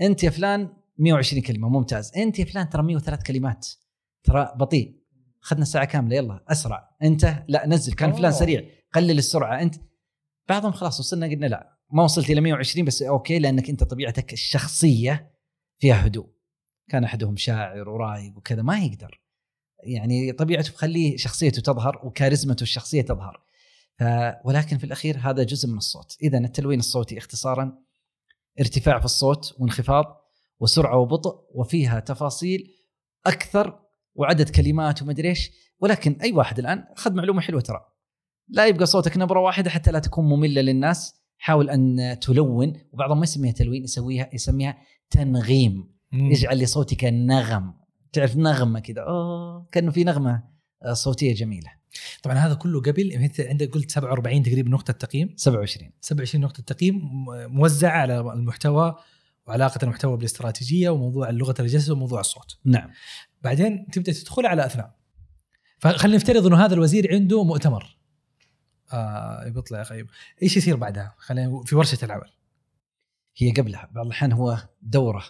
[0.00, 2.12] أنت يا فلان 120 كلمة ممتاز.
[2.16, 3.68] أنت يا فلان ترى 103 كلمات.
[4.24, 5.00] ترى بطيء.
[5.42, 6.90] اخذنا ساعه كاملة يلا أسرع.
[7.02, 7.92] أنت لا نزل.
[7.92, 8.18] كان أوه.
[8.18, 8.64] فلان سريع.
[8.94, 9.62] قلل السرعة.
[9.62, 9.74] أنت
[10.48, 11.73] بعضهم خلاص وصلنا قلنا لا.
[11.92, 15.30] ما وصلت إلى 120 بس أوكي لأنك أنت طبيعتك الشخصية
[15.78, 16.34] فيها هدوء.
[16.88, 19.20] كان أحدهم شاعر ورايق وكذا ما يقدر.
[19.84, 23.42] يعني طبيعته خليه شخصيته تظهر وكاريزمته الشخصية تظهر.
[23.98, 24.04] ف
[24.44, 26.16] ولكن في الأخير هذا جزء من الصوت.
[26.22, 27.78] إذا التلوين الصوتي اختصارا
[28.60, 30.04] ارتفاع في الصوت وانخفاض
[30.60, 32.74] وسرعة وبطء وفيها تفاصيل
[33.26, 33.80] أكثر
[34.14, 35.50] وعدد كلمات ومدري إيش.
[35.80, 37.80] ولكن أي واحد الآن اخذ معلومة حلوة ترى.
[38.48, 41.23] لا يبقى صوتك نبرة واحدة حتى لا تكون مملة للناس.
[41.44, 44.78] حاول أن تلون وبعضهم ما يسميها تلوين يسويها يسميها
[45.10, 45.88] تنغيم.
[46.12, 47.74] يجعل لصوتك نغم
[48.12, 50.42] تعرف نغمة كذا؟ أوه كأنه في نغمة
[50.82, 51.70] آه، صوتية جميلة.
[52.22, 57.00] طبعا هذا كله قبل انت عندك قلت 47 تقريبا نقطة تقييم 27 27 نقطة تقييم
[57.28, 58.94] موزعة على المحتوى
[59.46, 62.58] وعلاقة المحتوى بالاستراتيجية وموضوع لغه الجسد وموضوع الصوت.
[62.64, 62.90] نعم.
[63.42, 64.94] بعدين تبدأ تدخل على أثناء.
[65.78, 68.03] فخلينا نفترض إنه هذا الوزير عنده مؤتمر.
[68.92, 70.06] آه بيطلع يا خيب
[70.42, 72.30] إيش يصير بعدها؟ خلينا في ورشة العمل.
[73.36, 75.24] هي قبلها بعض الأحيان هو دوره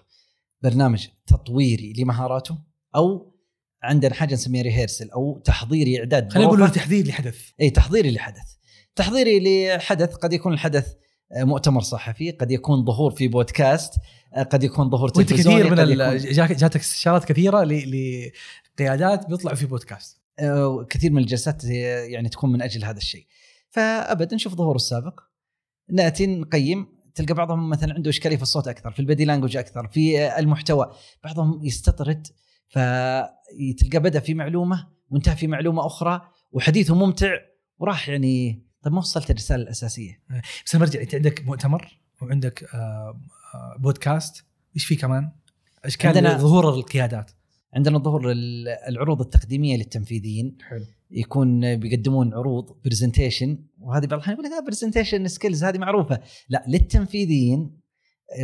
[0.63, 2.59] برنامج تطويري لمهاراته
[2.97, 3.35] أو
[3.83, 6.71] عندنا حاجة نسميها ريهرسل أو تحضيري اعداد خلينا نقول.
[6.71, 7.51] تحديد لحدث.
[7.61, 8.55] إي تحضيري لحدث.
[8.97, 9.41] تحضيري
[9.77, 10.95] لحدث قد يكون الحدث
[11.33, 13.93] آه، مؤتمر صحفي قد يكون ظهور في بودكاست
[14.35, 19.67] آه، قد يكون ظهور وأنت تلفزيوني كثير من يكون جاتك استشارات كثيرة لقيادات بيطلعوا في
[19.67, 23.27] بودكاست آه، كثير من الجلسات يعني تكون من أجل هذا الشيء.
[23.75, 25.21] فابدا نشوف ظهوره السابق.
[25.91, 26.87] نأتي نقيم.
[27.15, 30.91] تلقى بعضهم مثلا عنده إشكالية في الصوت أكثر في البدي لانجوج أكثر في المحتوى.
[31.25, 32.27] بعضهم يستطرد
[32.69, 36.21] فتلقى بدأ في معلومة وانتهى في معلومة أخرى
[36.53, 37.33] وحديثه ممتع
[37.79, 40.23] وراح يعني طيب ما وصلت الرسالة الأساسية؟
[40.67, 43.21] بس أنا برجع أنت عندك مؤتمر وعندك آه،
[43.55, 44.45] آه، بودكاست.
[44.77, 45.33] إيش في كمان؟
[45.85, 47.31] إشكال عندنا- ظهور القيادات.
[47.75, 50.59] عندنا ظهور ال- العروض التقديمية للتنفيذيين.
[50.69, 50.85] حلو.
[51.11, 56.21] يكون بيقدمون عروض presentation وهذه بعض الأحيان يقول لك presentation skills هذه معروفة.
[56.49, 57.81] لا للتنفيذيين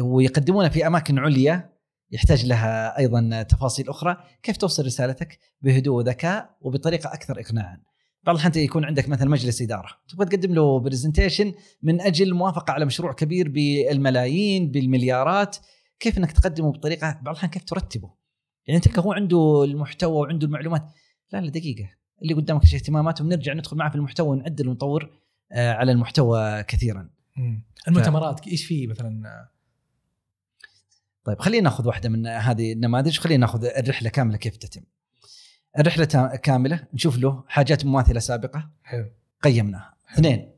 [0.02, 1.70] ويقدمونها في أماكن عليا
[2.12, 7.80] يحتاج لها أيضا تفاصيل أخرى كيف توصل رسالتك؟ بهدوء وذكاء وبطريقة أكثر اقناعا.
[8.24, 12.84] بعض الأحيان يكون عندك مثلا مجلس إدارة تبغى تقدم له presentation من أجل الموافقه على
[12.84, 15.56] مشروع كبير بالملايين بالمليارات
[16.00, 18.19] كيف إنك تقدمه بطريقة؟ بعض الأحيان كيف ترتبه؟
[18.70, 20.82] يعني انت هو عنده المحتوى وعنده المعلومات.
[21.32, 21.90] لا لا دقيقة.
[22.22, 25.10] اللي قدامك اهتماماته ونرجع ندخل معه في المحتوى ونعدل ونطور
[25.52, 27.10] آه، على المحتوى كثيرا.
[27.88, 29.48] المؤتمرات إيش في مثلا؟
[31.24, 34.82] طيب خلينا ناخذ واحدة من هذه النماذج خلينا ناخذ الرحلة كاملة كيف تتم.
[35.78, 39.10] الرحلة كاملة نشوف له حاجات مماثلة سابقة حلو.
[39.42, 39.94] قيمناها.
[40.14, 40.52] اثنين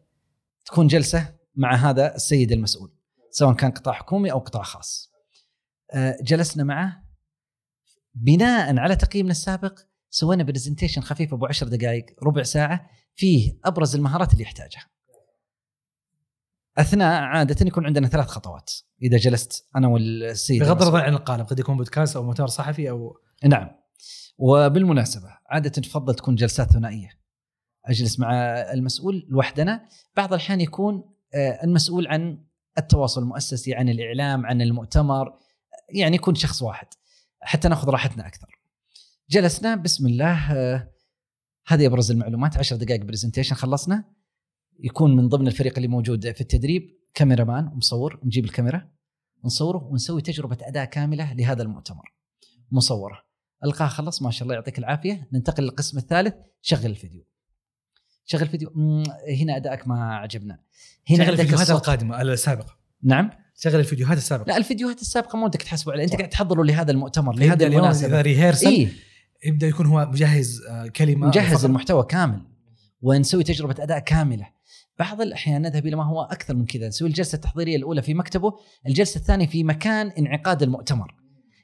[0.64, 2.92] تكون جلسة مع هذا السيد المسؤول
[3.30, 5.12] سواء كان قطاع حكومي أو قطاع خاص.
[5.90, 7.01] آه، جلسنا معه
[8.14, 9.78] بناء على تقييمنا السابق
[10.10, 14.86] سوينا برزنتيشن خفيف أبو عشر دقائق ربع ساعة فيه أبرز المهارات اللي يحتاجها.
[16.78, 18.70] أثناء عادة يكون عندنا ثلاث خطوات.
[19.02, 20.82] إذا جلست أنا والسيد بغض.
[20.82, 23.68] النظر عن القالب قد يكون بودكاست أو مؤتمر صحفي أو نعم.
[24.38, 27.08] وبالمناسبة عادة تفضل تكون جلسات ثنائية.
[27.84, 28.32] أجلس مع
[28.72, 29.88] المسؤول لوحدنا.
[30.16, 32.44] بعض الأحيان يكون آه، المسؤول عن
[32.78, 35.32] التواصل المؤسسي عن الإعلام عن المؤتمر
[35.94, 36.86] يعني يكون شخص واحد.
[37.42, 38.60] حتى ناخذ راحتنا أكثر.
[39.30, 40.92] جلسنا بسم الله آه،
[41.66, 44.04] هذه أبرز المعلومات 10 دقائق presentation خلصنا.
[44.80, 48.90] يكون من ضمن الفريق اللي موجود في التدريب cameraman ومصور نجيب الكاميرا
[49.44, 52.14] نصوره ونسوي تجربة أداء كاملة لهذا المؤتمر.
[52.70, 53.22] مصورة.
[53.64, 55.28] ألقاه خلص ما شاء الله يعطيك العافية.
[55.32, 57.24] ننتقل للقسم الثالث شغل الفيديو.
[58.24, 58.70] شغل الفيديو
[59.40, 60.58] هنا أدائك ما عجبنا.
[61.10, 63.30] هنا شغل عندك الفيديوهات القادمه السابقه نعم.
[63.62, 64.48] شغل الفيديوهات السابقة.
[64.48, 66.16] لا الفيديوهات السابقة ما ودك تحسبوا عليها انت.
[66.16, 68.20] قاعد تحضره لهذا المؤتمر اذا المناسبة.
[68.20, 68.88] ريهرسل إيه.
[69.44, 71.64] يبدأ يكون هو مجهز آه، كلمة فقط.
[71.64, 72.40] المحتوى كامل
[73.02, 74.48] ونسوي تجربة أداء كاملة.
[74.98, 78.52] بعض الأحيان نذهب إلى ما هو أكثر من كذا نسوي الجلسة التحضيرية الأولى في مكتبه
[78.86, 81.14] الجلسة الثانية في مكان انعقاد المؤتمر.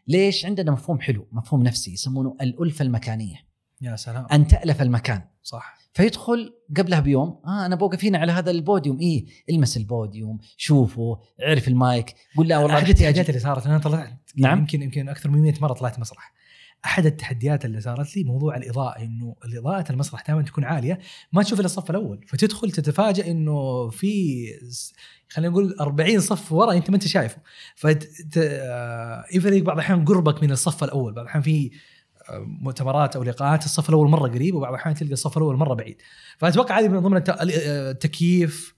[0.09, 3.37] ليش؟ عندنا مفهوم حلو مفهوم نفسي يسمونه الألفة المكانية.
[3.81, 4.27] يا سلام.
[4.33, 5.23] أن تألف المكان.
[5.43, 5.78] صح.
[5.99, 7.41] فيدخل قبلها بيوم.
[7.47, 9.01] آه أنا بوقف هنا على هذا البوديوم.
[9.01, 12.15] إيه المس البوديوم شوفه اعرف المايك.
[12.37, 13.29] قول لا والله أحد التحديات.
[13.29, 14.59] اللي صارت أنا طلعت نعم.
[14.59, 16.33] يمكن يمكن أكثر من 100 مرة طلعت مسرح.
[16.85, 20.99] أحد التحديات اللي صارت لي موضوع الإضاءة إنه الإضاءة المسرح دائما تكون عالية
[21.33, 22.25] ما تشوف إلا الصف الأول.
[22.29, 24.45] فتدخل تتفاجئ إنه في
[25.29, 27.39] خلينا نقول 40 صف ورا أنت ما أنت شايفه.
[27.77, 31.73] فيفرق بعض الأحيان قربك من الصف الأول بعض الأحيان في آه،
[32.37, 35.97] مؤتمرات أو لقاءات الصف الأول مرة قريب وبعض الأحيان تلقى الصف الأول مرة بعيد.
[36.38, 38.75] فأتوقع هذه من ضمن الت- التكييف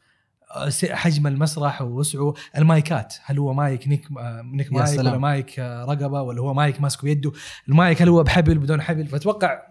[0.90, 2.34] حجم المسرح ووسعه.
[2.58, 4.98] المايكات هل هو mic neck آه، neck mic.
[4.98, 7.32] ولا مايك آه، رقبة ولا هو مايك ماسكه بيده؟
[7.68, 9.62] المايك هل هو بحبل بدون حبل؟ فأتوقع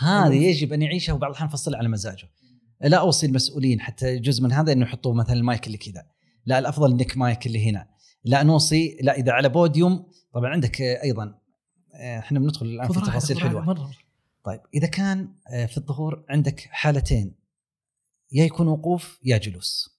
[0.00, 2.28] هذه يجب أن يعيشها وبعض الأحيان نفصلها على مزاجه.
[2.80, 6.02] لا أوصي المسؤولين حتى جزء من هذا إنه يحطوا مثلا المايك اللي كذا.
[6.46, 7.86] لا الأفضل انك مايك اللي هنا.
[8.24, 11.34] لا نوصي لا إذا على بوديوم طبعا عندك أيضا
[11.94, 13.60] إحنا بندخل الآن في تفاصيل حلوة.
[13.60, 13.90] مره
[14.44, 17.34] طيب إذا كان آه، في الظهور عندك حالتين
[18.32, 19.98] يا يكون وقوف يا جلوس.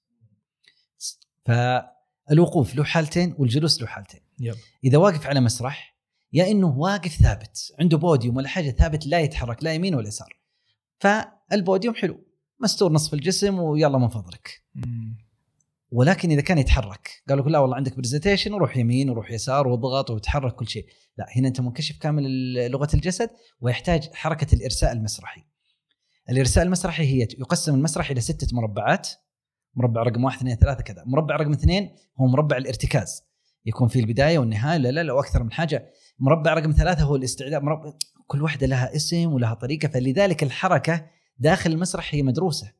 [1.45, 4.21] فالوقوف له حالتين والجلوس له حالتين.
[4.39, 4.57] يلا.
[4.83, 5.95] إذا واقف على مسرح
[6.33, 10.39] يا إنه واقف ثابت عنده بوديوم ولا حاجة ثابت لا يتحرك لا يمين ولا يسار.
[10.99, 12.23] فالبوديوم حلو
[12.59, 14.63] مستور نصف الجسم ويلا من فضلك.
[14.75, 15.28] مم.
[15.91, 20.55] ولكن إذا كان يتحرك قالوا لا والله عندك presentation وروح يمين وروح يسار واضغط وتحرك
[20.55, 20.85] كل شيء.
[21.17, 23.29] لا هنا أنت منكشف كامل لغة الجسد
[23.61, 25.43] ويحتاج حركة الإرساء المسرحي.
[26.29, 29.09] الإرساء المسرحي هي يقسم المسرح إلى ستة مربعات
[29.75, 31.03] مربع رقم واحد اثنين ثلاثة كذا.
[31.05, 33.23] مربع رقم اثنين هو مربع الارتكاز.
[33.65, 35.89] يكون في البداية والنهاية لا لا لا وأكثر من حاجة.
[36.19, 37.93] مربع رقم ثلاثة هو الاستعداد مربع
[38.27, 41.05] كل واحدة لها اسم ولها طريقة فلذلك الحركة
[41.37, 42.71] داخل المسرح هي مدروسة.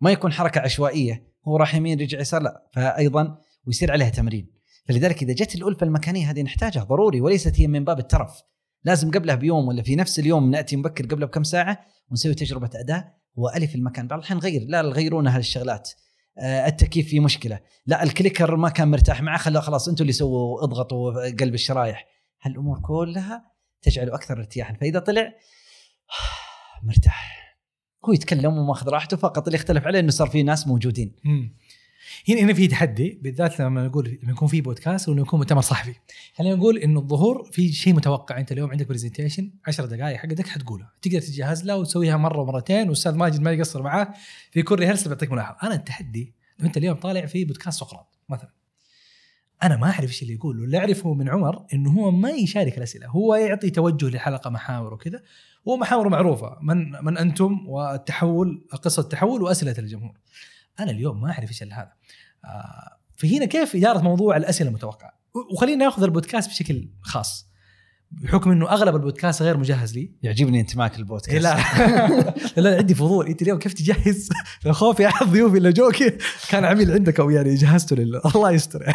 [0.00, 1.33] ما يكون حركة عشوائية.
[1.48, 2.68] هو راح يمين رجع يسار لا.
[2.72, 4.50] فايضا ويصير عليها تمرين.
[4.88, 8.42] فلذلك إذا جت الألفة المكانية هذه نحتاجها ضروري وليست هي من باب الترف.
[8.84, 13.14] لازم قبلها بيوم ولا في نفس اليوم نأتي مبكر قبلها بكم ساعة ونسوي تجربة اداء
[13.34, 14.06] وألف المكان.
[14.06, 15.90] بعض الاحيان نغير لا غيرونا هالشغلات
[16.38, 17.60] آه، التكييف فيه مشكلة.
[17.86, 22.06] لا ال clicker ما كان مرتاح معه خلوا خلاص أنتم اللي سووا اضغطوا قلب الشرايح.
[22.42, 23.44] هالأمور كلها
[23.82, 24.74] تجعله أكثر ارتياحا.
[24.74, 25.32] فإذا طلع
[26.88, 27.43] مرتاح.
[28.08, 31.12] هو يتكلم وماخذ راحته فقط اللي يختلف عليه إنه صار في ناس موجودين.
[32.28, 35.94] هنا هنا في تحدي بالذات لما نقول لما يكون في بودكاست ولا يكون مؤتمر صحفي.
[36.34, 38.38] خلينا نقول إنه الظهور في شيء متوقع.
[38.38, 43.14] أنت اليوم عندك presentation 10 دقائق حقتك حتقولها تقدر تتجهز لها وتسويها مرة ومرتين وأستاذ
[43.14, 44.14] ماجد ما يقصر معاك
[44.50, 45.56] في كل ريهرسل بيعطيك ملاحظة.
[45.62, 48.63] أنا التحدي لو أنت اليوم طالع في بودكاست سقراط مثلا.
[49.64, 53.06] أنا ما أعرف إيش اللي يقول واللي أعرفه من عمر إنه هو ما يشارك الأسئلة
[53.06, 55.22] هو يعطي توجه للحلقه محاور وكذا
[55.64, 60.18] ومحاوره معروفة من من أنتم والتحول قصة التحول وأسئلة الجمهور.
[60.80, 61.92] أنا اليوم ما أعرف إيش هذا.
[62.44, 65.20] آه، فهنا كيف إدارة موضوع الأسئلة المتوقعة؟
[65.52, 67.48] وخلينا ناخذ البودكاست بشكل خاص
[68.10, 70.12] بحكم إنه أغلب البودكاست غير مجهز لي.
[70.22, 71.38] يعجبني انتماك إيه للبودكاست
[72.56, 73.26] لا لا, عندي فضول.
[73.26, 74.28] أنت اليوم كيف تجهز؟
[74.70, 75.96] خوفي احد ضيوفي اللي جوك
[76.50, 78.92] كان عميل عندك أو يعني جهزته لله الله يستر.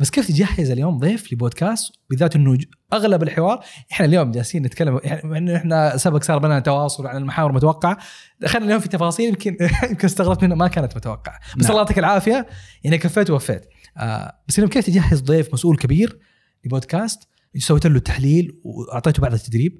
[0.00, 2.58] بس كيف تجهز اليوم ضيف لبودكاست؟ بالذات إنه
[2.92, 7.50] أغلب الحوار إحنا اليوم جالسين نتكلم يعني انه إحنا سبق صار بيننا تواصل عن المحاور
[7.50, 7.98] المتوقعة.
[8.40, 9.56] دخلنا اليوم في تفاصيل يمكن
[9.90, 11.40] يمكن استغربت منها ما كانت متوقعة.
[11.56, 11.70] بس نعم.
[11.70, 12.46] الله يعطيك العافية.
[12.84, 13.66] يعني كفيت ووفيت.
[13.96, 16.18] آه بس اليوم كيف تجهز ضيف مسؤول كبير
[16.64, 19.78] لبودكاست؟ سويت له التحليل وأعطيته بعض التدريب.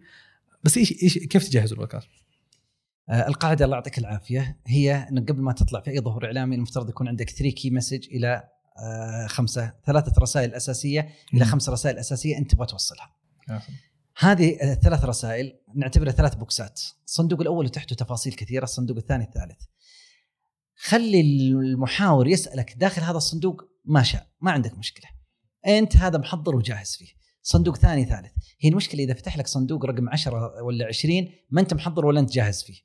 [0.65, 2.09] بس إيش إيش كيف تجهز البودكاست؟
[3.09, 4.57] آه، القاعدة الله يعطيك العافية.
[4.67, 8.09] هي انك قبل ما تطلع في أي ظهور إعلامي المفترض يكون عندك 3 key message
[8.13, 8.43] إلى
[9.27, 11.45] خمسة ثلاثة رسائل أساسية إلى.
[11.45, 13.17] خمس رسائل أساسية أنت تبغى توصلها.
[14.19, 16.81] هذه الثلاث رسائل نعتبرها ثلاث بوكسات.
[17.07, 19.63] الصندوق الأول وتحته تفاصيل كثيرة الصندوق الثاني الثالث.
[20.77, 25.11] خلي المحاور يسألك داخل هذا الصندوق ما شاء ما عندك مشكلة.
[25.67, 27.09] أنت هذا محضر وجاهز فيه.
[27.43, 28.33] صندوق ثاني ثالث.
[28.61, 32.33] هي المشكلة إذا فتح لك صندوق رقم 10 ولا 20 ما أنت محضر ولا أنت
[32.33, 32.81] جاهز فيه.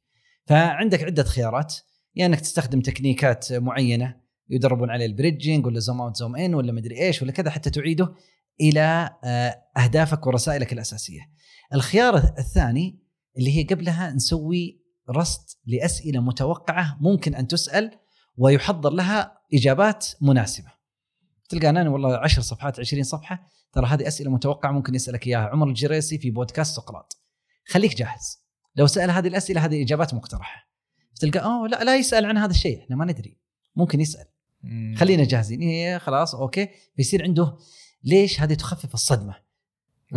[0.46, 1.82] فعندك عدة خيارات يا
[2.16, 6.72] يعني إنك تستخدم تكنيكات معينة يدربون عليه ال bridging ولا zoom out zoom in ولا
[6.72, 8.14] مدري إيش ولا كذا حتى تعيده
[8.62, 11.22] إلى آه، أهدافك ورسائلك الأساسية.
[11.74, 13.00] الخيار الثاني
[13.38, 17.92] اللي هي قبلها نسوي رصد لأسئلة متوقعة ممكن أن تسأل
[18.38, 20.72] ويحضر لها إجابات مناسبة.
[21.50, 25.68] تلقى أنا والله 10 صفحات 20 صفحة ترى هذه أسئلة متوقعة ممكن يسألك إياها عمر
[25.68, 27.22] الجريسي في بودكاست سقراط.
[27.68, 28.46] خليك جاهز.
[28.76, 30.70] لو سأل هذه الأسئلة هذه إجابات مقترحة.
[31.20, 33.40] تلقى أوه لا لا يسأل عن هذا الشيء إحنا ما ندري.
[33.76, 34.35] ممكن يسأل.
[34.98, 35.60] خلينا جاهزين.
[35.62, 36.68] إيه خلاص okay.
[36.96, 37.58] فيصير عنده
[38.04, 39.36] ليش هذه تخفف الصدمة؟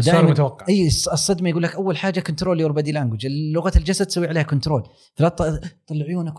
[0.00, 0.66] دائماً- المتوقع.
[0.68, 4.42] إي الص- الصدمة يقول لك أول حاجة control your body language لغة الجسد تسوي عليها
[4.42, 4.82] control
[5.14, 5.28] فلا
[5.86, 6.34] طلع عيونك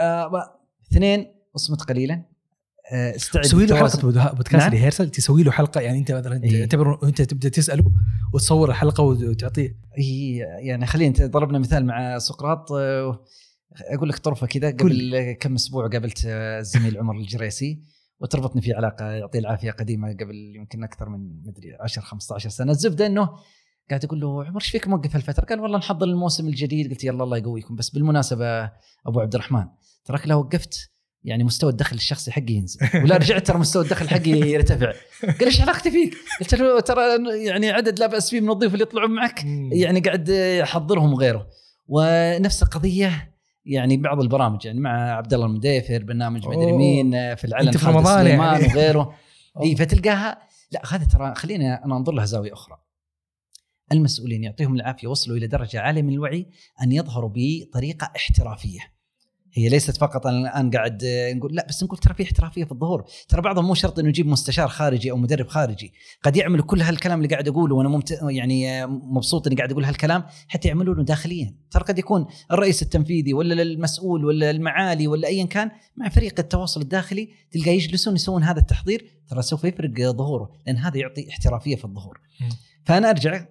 [0.00, 0.30] آه،
[0.92, 2.22] اثنين اصمت قليلا.
[2.92, 3.42] آه، استعد.
[3.42, 3.76] تسوي له.
[3.76, 4.70] حلقة بود- بودكاست نعم.
[4.72, 6.60] ريهرسل تسوي له حلقة يعني أنت مثلا إيه.
[6.60, 7.84] تعتبر أنت تبدأ تسأله
[8.34, 13.20] وتصور الحلقة وتعطيه إي يعني خلينا ضربنا مثال مع سقراط آه،
[13.80, 17.82] أقول لك طرفة كذا قبل كم أسبوع قابلت آه، الزميل عمر الجريسي
[18.20, 22.72] وتربطني في علاقة يعطيه العافية قديمة قبل يمكن أكثر من مدري 10 15 سنة.
[22.72, 23.28] الزبدة إنه
[23.90, 26.90] قاعد أقول له عمر إيش فيك موقف هالفترة؟ قال والله نحضر الموسم الجديد.
[26.90, 27.76] قلت يلا الله يقويكم.
[27.76, 28.64] بس بالمناسبة
[29.06, 29.64] أبو عبد الرحمن
[30.04, 30.90] تراك لو وقفت
[31.24, 32.80] يعني مستوى الدخل الشخصي حقي ينزل.
[33.04, 34.92] ولا رجعت ترى مستوى الدخل حقي يرتفع.
[35.22, 37.02] قال إيش علاقتي فيك؟ قلت له ترى
[37.46, 39.44] يعني عدد لا بأس فيه من الضيوف اللي يطلعون معك.
[39.72, 41.46] يعني قاعد يحضرهم وغيره.
[41.86, 43.33] ونفس القضية
[43.66, 46.72] يعني بعض البرامج يعني مع عبد الله المديفر برنامج مدري.
[46.72, 48.74] مين في العلن في رمضان سليمان يعني.
[48.74, 49.14] وغيره
[49.62, 50.38] إي فتلقاها
[50.72, 52.78] لا هذا ترى خلينا أنا أنظر لها زاوية أخرى
[53.92, 56.46] المسؤولين يعطيهم العافية وصلوا إلى درجة عالية من الوعي
[56.82, 58.80] أن يظهروا بطريقة احترافية
[59.56, 61.02] هي ليست فقط أنا الآن قاعد
[61.36, 63.04] نقول لا بس نقول ترى في احترافيه في الظهور.
[63.28, 65.92] ترى بعضهم مو شرط إنه يجيب مستشار خارجي أو مدرب خارجي.
[66.22, 68.18] قد يعملوا كل هالكلام اللي قاعد أقوله وأنا ممت...
[68.22, 71.54] يعني مبسوط إني قاعد أقول هالكلام حتى يعملونه داخليا.
[71.70, 76.80] ترى قد يكون الرئيس التنفيذي ولا المسؤول ولا المعالي ولا ايا كان مع فريق التواصل
[76.80, 81.84] الداخلي تلقى يجلسون يسوون هذا التحضير ترى سوف يفرق ظهوره لأن هذا يعطي احترافية في
[81.84, 82.20] الظهور.
[82.84, 83.46] فأنا أرجع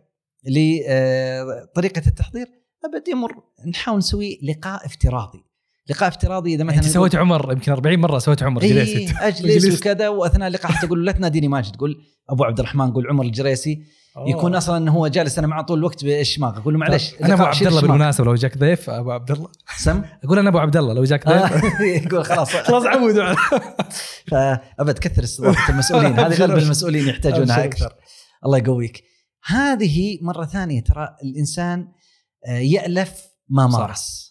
[0.45, 2.47] لطريقه التحضير.
[2.85, 5.52] ابد يمر نحاول نسوي لقاء افتراضي.
[5.89, 9.27] لقاء افتراضي إذا مثلا مثلا أنت سويت عمر يمكن 40 مرة سويت عمر جلست إيه
[9.27, 9.79] أجلس.
[9.79, 11.71] وكذا وأثناء اللقاء حتى تقول لا تناديني ماجد.
[11.75, 11.95] تقول
[12.29, 13.83] أبو عبد الرحمن قول عمر الجريسي.
[14.27, 17.43] يكون أصلا إنه هو جالس أنا معه طول الوقت بالشماغ أقول له معلش أنا أبو
[17.43, 17.81] عبد الله.
[17.81, 19.49] بالمناسبة لو جاك ضيف أبو عبد الله.
[19.77, 21.35] سم؟ أقول أنا أبو عبد الله لو جاك ضيف.
[21.81, 22.55] آه، يقول خلاص.
[22.67, 23.37] خلاص على-
[24.31, 26.19] فأبد كثر استضافة المسؤولين.
[26.19, 27.93] هذه غالبا المسؤولين يحتاجونها أكثر.
[28.45, 29.03] الله يقويك.
[29.45, 31.87] هذه مرة ثانية ترى الإنسان
[32.47, 33.79] آه، يألف ما صح.
[33.79, 34.22] مارس.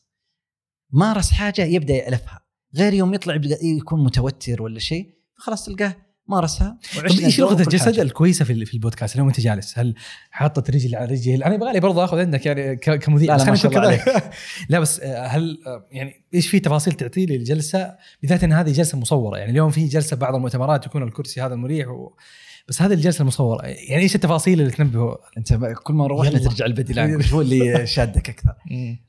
[0.93, 2.41] مارس حاجة يبدأ يألفها.
[2.77, 5.97] غير يوم يطلع يكون متوتر ولا شيء خلاص تلقاه
[6.29, 9.95] مارسها طيب إيش لغة الجسد الكويسة في في البودكاست؟ اليوم أنت جالس هل
[10.31, 13.67] حاطط رجل على رجل؟ أنا يبغى لي برضه آخذ عندك يعني كمذيع لا، لا، بس
[13.67, 14.01] كذا.
[14.69, 18.73] لا بس آه، هل آه، يعني إيش في تفاصيل تعطي لي الجلسه بالذات إن هذه
[18.73, 19.39] جلسة مصورة.
[19.39, 22.13] يعني اليوم في جلسة بعض المؤتمرات يكون الكرسي هذا المريح و...
[22.69, 26.39] بس هذه الجلسة المصورة يعني إيش التفاصيل اللي تنبهوا أنت كل ما روحنا.
[26.39, 28.55] ترجع البديلان وش هو اللي شادك أكثر.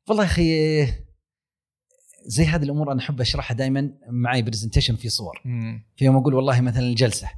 [0.07, 0.87] والله يا أخي
[2.25, 5.41] زي هذه الأمور أنا أحب أشرحها دائما معي برزنتيشن في صور.
[5.95, 7.29] في يوم أقول والله مثلا الجلسة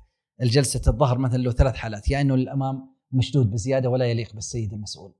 [0.42, 5.14] الجلسة الظهر مثلا له ثلاث حالات يا إنه الأمام مشدود بزيادة ولا يليق بالسيد المسؤول.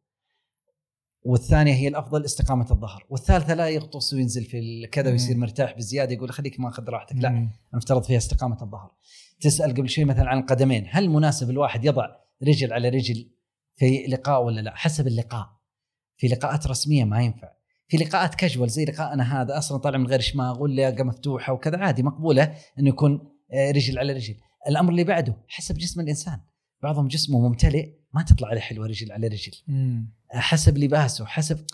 [1.24, 5.38] والثانية هي الأفضل استقامة الظهر والثالثة لا يغطس وينزل في الكذا ويصير.
[5.38, 7.16] مرتاح بزيادة يقول خليك ما أخذ راحتك.
[7.16, 7.50] لا.
[7.74, 8.92] المفترض فيها استقامة الظهر.
[9.42, 12.08] تسأل قبل شوي مثلا عن القدمين هل مناسب الواحد يضع
[12.44, 13.32] رجل على رجل
[13.76, 15.50] في لقاء ولا لا؟ حسب اللقاء.
[16.18, 17.55] في لقاءات رسمية ما ينفع.
[17.88, 22.04] في لقاءات كاجوال زي لقاءنا هذا أصلا طالع من غير شماغ واللياقه مفتوحة وكذا عادي
[22.04, 24.36] مقبولة إنه يكون آه، رجل على رجل
[24.68, 26.40] الأمر اللي بعده حسب جسم الإنسان
[26.84, 30.10] بعضهم جسمه ممتلئ ما تطلع عليه حلوة رجل على رجل مم.
[30.32, 31.66] حسب لباسه حسب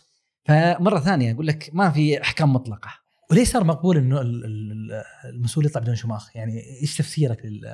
[0.46, 2.90] فمرة ثانية أقول لك ما في أحكام مطلقة
[3.32, 7.74] وليه صار مقبول إنه ال- ال- المسؤول يطلع بدون شماخ؟ يعني إيش تفسيرك لل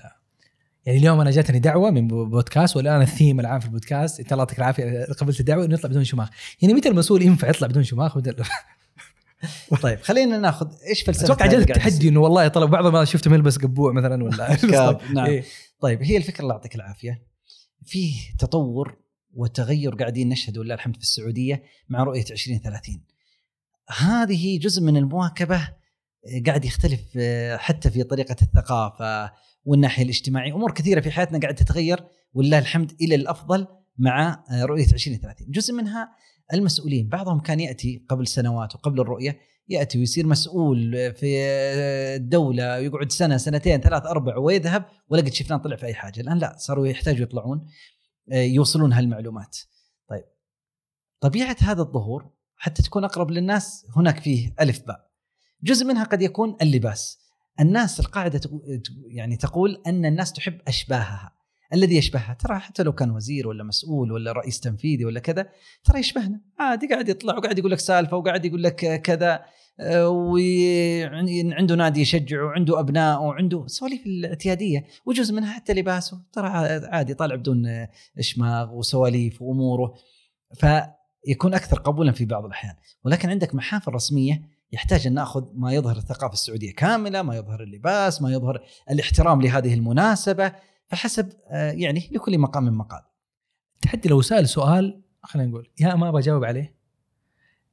[0.87, 4.57] يعني اليوم أنا جاتني دعوة من بودكاست والآن الثيم العام في البودكاست انت الله يعطيك
[4.59, 6.29] العافية قبلت الدعوة إنه يطلع بدون شماخ،
[6.61, 8.43] يعني متى المسؤول ينفع يطلع بدون شماخ؟ ومتى-
[9.81, 13.57] طيب خلينا ناخذ إيش فلسفة أتوقع قاعد التحدي إنه والله طلب بعض ما شفته ملبس
[13.57, 15.25] قبوع مثلا ولا كاب، نعم.
[15.25, 15.43] إيه.
[15.79, 17.21] طيب هي الفكرة الله يعطيك العافية
[17.85, 18.97] فيه تطور
[19.33, 23.01] وتغير قاعدين نشهده ولله الحمد في السعودية مع رؤية 2030
[23.99, 29.31] هذه جزء من المواكبة آه، قاعد يختلف آه، حتى في طريقة الثقافة
[29.67, 30.53] والناحية الاجتماعية.
[30.53, 32.03] أمور كثيرة في حياتنا قاعدة تتغير
[32.33, 36.11] ولله الحمد إلى الأفضل مع آه، رؤية 2030 جزء منها
[36.53, 37.09] المسؤولين.
[37.09, 43.37] بعضهم كان يأتي قبل سنوات وقبل الرؤية يأتي ويصير مسؤول في آه، الدولة ويقعد سنة
[43.37, 46.21] سنتين ثلاث أربع ويذهب ولا قد شفناه طلع في أي حاجة.
[46.21, 47.67] الآن لا صاروا يحتاجوا يطلعون
[48.31, 49.57] آه، يوصلون هالمعلومات.
[50.09, 50.23] طيب
[51.19, 55.07] طبيعة هذا الظهور حتى تكون أقرب للناس هناك فيه ألف باء.
[55.63, 57.26] جزء منها قد يكون اللباس.
[57.59, 58.41] الناس القاعدة
[59.07, 61.31] يعني تقول أن الناس تحب أشباهها.
[61.73, 65.49] الذي يشبهها ترى حتى لو كان وزير ولا مسؤول ولا رئيس تنفيذي ولا كذا
[65.83, 66.41] ترى يشبهنا.
[66.59, 69.45] عادي قاعد يطلع وقاعد يقول لك سالفة وقاعد يقول لك كذا
[70.07, 76.21] وعنده نادي يشجعه وعنده أبناء وعنده سواليف الاعتيادية وجزء منها حتى لباسه.
[76.33, 76.47] ترى
[76.87, 77.87] عادي طالع بدون
[78.19, 79.93] شماغ وسواليف وأموره.
[80.53, 82.75] فيكون أكثر قبولا في بعض الأحيان.
[83.05, 88.21] ولكن عندك محافل رسمية يحتاج أن نأخذ ما يظهر الثقافة السعودية كاملة ما يظهر اللباس
[88.21, 90.53] ما يظهر الاحترام لهذه المناسبة
[90.87, 93.01] فحسب آه، يعني لكل مقام مقال.
[93.75, 96.77] التحدي لو سأل سؤال خلينا نقول يا ما بجاوب عليه؟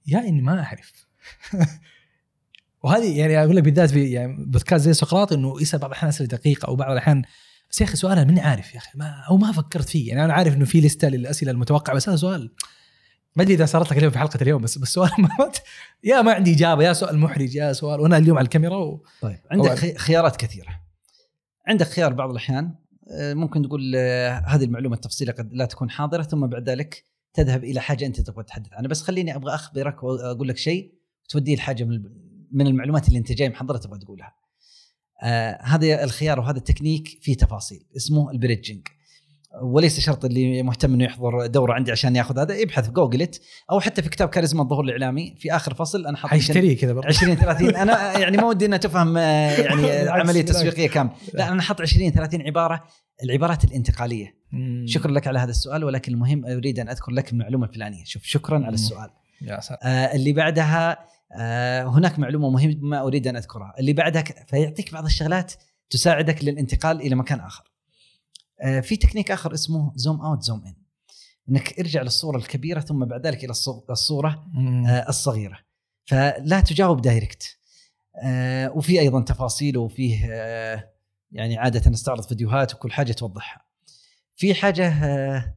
[0.06, 1.06] يا إني ما أعرف.
[2.82, 6.28] وهذه يعني أقول لك بالذات في يعني بودكاست زي سقراط إنه يسال بعض الأحيان أسئلة
[6.28, 7.22] دقيقة أو بعض الأحيان
[7.70, 10.08] بس يا أخي سؤال أنا ماني عارف يا أخي ما أو ما فكرت فيه.
[10.08, 12.54] يعني أنا عارف إنه في لستة للأسئلة المتوقعة بس هذا سؤال
[13.36, 15.10] ما أدري إذا صارت لك اليوم في حلقة اليوم بس بس سؤال
[16.04, 19.04] يا ما عندي إجابة يا سؤال محرج يا سؤال وأنا اليوم على الكاميرا و...
[19.20, 20.80] طيب عندك خيارات كثيرة.
[21.66, 22.74] عندك خيار بعض الأحيان
[23.10, 27.64] آه، ممكن تقول آه، هذه المعلومة التفصيليه قد لا تكون حاضرة ثم بعد ذلك تذهب
[27.64, 28.88] إلى حاجة أنت تبغى تتحدث عنها.
[28.88, 30.94] بس خليني أبغى أخبرك واقول لك شيء
[31.28, 32.02] توديه لحاجة من
[32.52, 34.34] من المعلومات اللي أنت جاي محضرها تبغى تقولها.
[35.22, 38.88] آه هذا الخيار وهذا التكنيك فيه تفاصيل اسمه ال bridging
[39.62, 43.40] وليس شرط اللي مهتم إنه يحضر دورة عندي عشان ياخذ هذا يبحث جوجلت
[43.70, 46.92] أو حتى في كتاب كاريزما الظهور الإعلامي في آخر فصل أنا حاط يمكن حيشتريه كذا
[46.92, 47.08] برضه.
[47.08, 50.42] 20 30 أنا يعني ما ودي انها تفهم آه، يعني عملية.
[50.42, 51.12] تسويقية كاملة.
[51.34, 52.84] لا أنا حط 20 30 عبارة
[53.24, 54.34] العبارات الانتقالية.
[54.52, 54.84] مم.
[54.88, 58.04] شكرا لك على هذا السؤال ولكن المهم أريد أن أذكر لك المعلومة الفلانية.
[58.04, 58.64] شوف شكرا مم.
[58.64, 59.10] على السؤال.
[59.42, 59.78] يا سلام.
[59.82, 60.98] آه اللي بعدها
[61.40, 63.72] آه هناك معلومة مهمة أريد أن أذكرها.
[63.80, 65.52] اللي بعدها ك- فيعطيك بعض الشغلات
[65.90, 67.64] تساعدك للانتقال إلى مكان آخر.
[68.82, 70.74] في تكنيك آخر اسمه zoom out zoom in.
[71.50, 74.46] إنك ارجع للصورة الكبيرة ثم بعد ذلك إلى الصو- الصورة.
[74.88, 75.58] آه، الصغيرة.
[76.04, 77.56] فلا تجاوب direct.
[78.24, 80.90] آه، وفي أيضا تفاصيل وفيه آه،
[81.32, 83.64] يعني عادة نستعرض فيديوهات وكل حاجة توضحها.
[84.36, 85.54] في حاجة آه،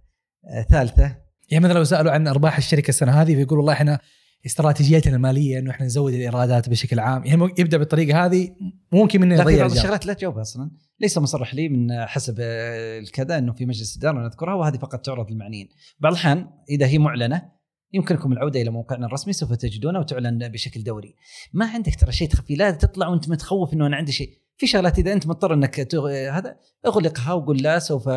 [0.50, 1.16] آه، ثالثة.
[1.50, 4.00] يعني مثلا لو سألوا عن أرباح الشركة السنة هذه فيقول والله إحنا
[4.46, 7.26] استراتيجيتنا المالية إنه إحنا نزود الإيرادات بشكل عام.
[7.26, 8.50] يعني يبدأ بالطريقة هذه
[8.92, 9.72] ممكن في يضيع بعض.
[9.72, 10.72] الشغلات لا تجاوبها أصلا.
[11.00, 15.70] ليس مصرح لي من حسب الكذا إنه في مجلس إدارة نذكرها وهذه فقط تعرض للمعنيين.
[16.00, 17.58] بعض الأحيان إذا هي معلنة
[17.94, 21.16] يمكنكم العودة إلى موقعنا الرسمي سوف تجدونها وتعلن بشكل دوري.
[21.54, 24.30] ما عندك ترى شيء تخفي لا تطلع وأنت متخوف إنه أنا عندي شيء.
[24.58, 26.10] في شغلات إذا أنت مضطر إنك تغ...
[26.10, 28.10] هذا اغلقها وقول لا سوف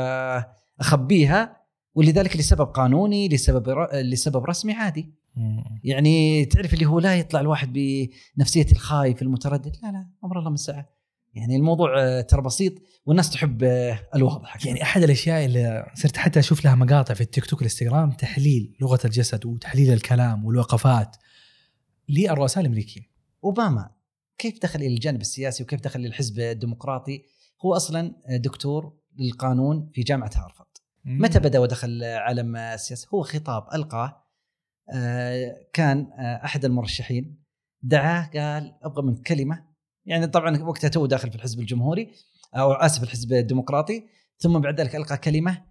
[0.80, 1.59] أخبيها.
[1.94, 3.96] ولذلك لسبب قانوني لسبب ر...
[3.96, 5.14] لسبب رسمي عادي.
[5.84, 7.72] يعني تعرف اللي هو لا يطلع الواحد
[8.36, 11.00] بنفسية الخايف المتردد؟ لا لا أمر الله من ساعة.
[11.34, 12.72] يعني الموضوع آه، ترى بسيط
[13.06, 17.46] والناس تحب آه، الواضح يعني أحد الأشياء اللي صرت حتى أشوف لها مقاطع في التيك
[17.46, 21.16] توك والانستغرام تحليل لغة الجسد وتحليل الكلام والوقفات
[22.08, 23.06] للرؤساء الأمريكيين.
[23.44, 23.90] أوباما
[24.38, 27.22] كيف دخل إلى الجانب السياسي وكيف دخل للحزب الديمقراطي؟
[27.64, 30.69] هو أصلا دكتور للقانون في جامعة هارفارد.
[31.04, 34.24] متى بدأ ودخل عالم السياسة؟ هو خطاب ألقاه
[34.94, 37.40] آه، كان آه، أحد المرشحين.
[37.82, 39.64] دعاه قال أبغى منك كلمة.
[40.04, 42.12] يعني طبعا وقتها تو داخل في الحزب الجمهوري
[42.54, 44.04] أو آسف الحزب الديمقراطي.
[44.38, 45.62] ثم بعد ذلك ألقى كلمة.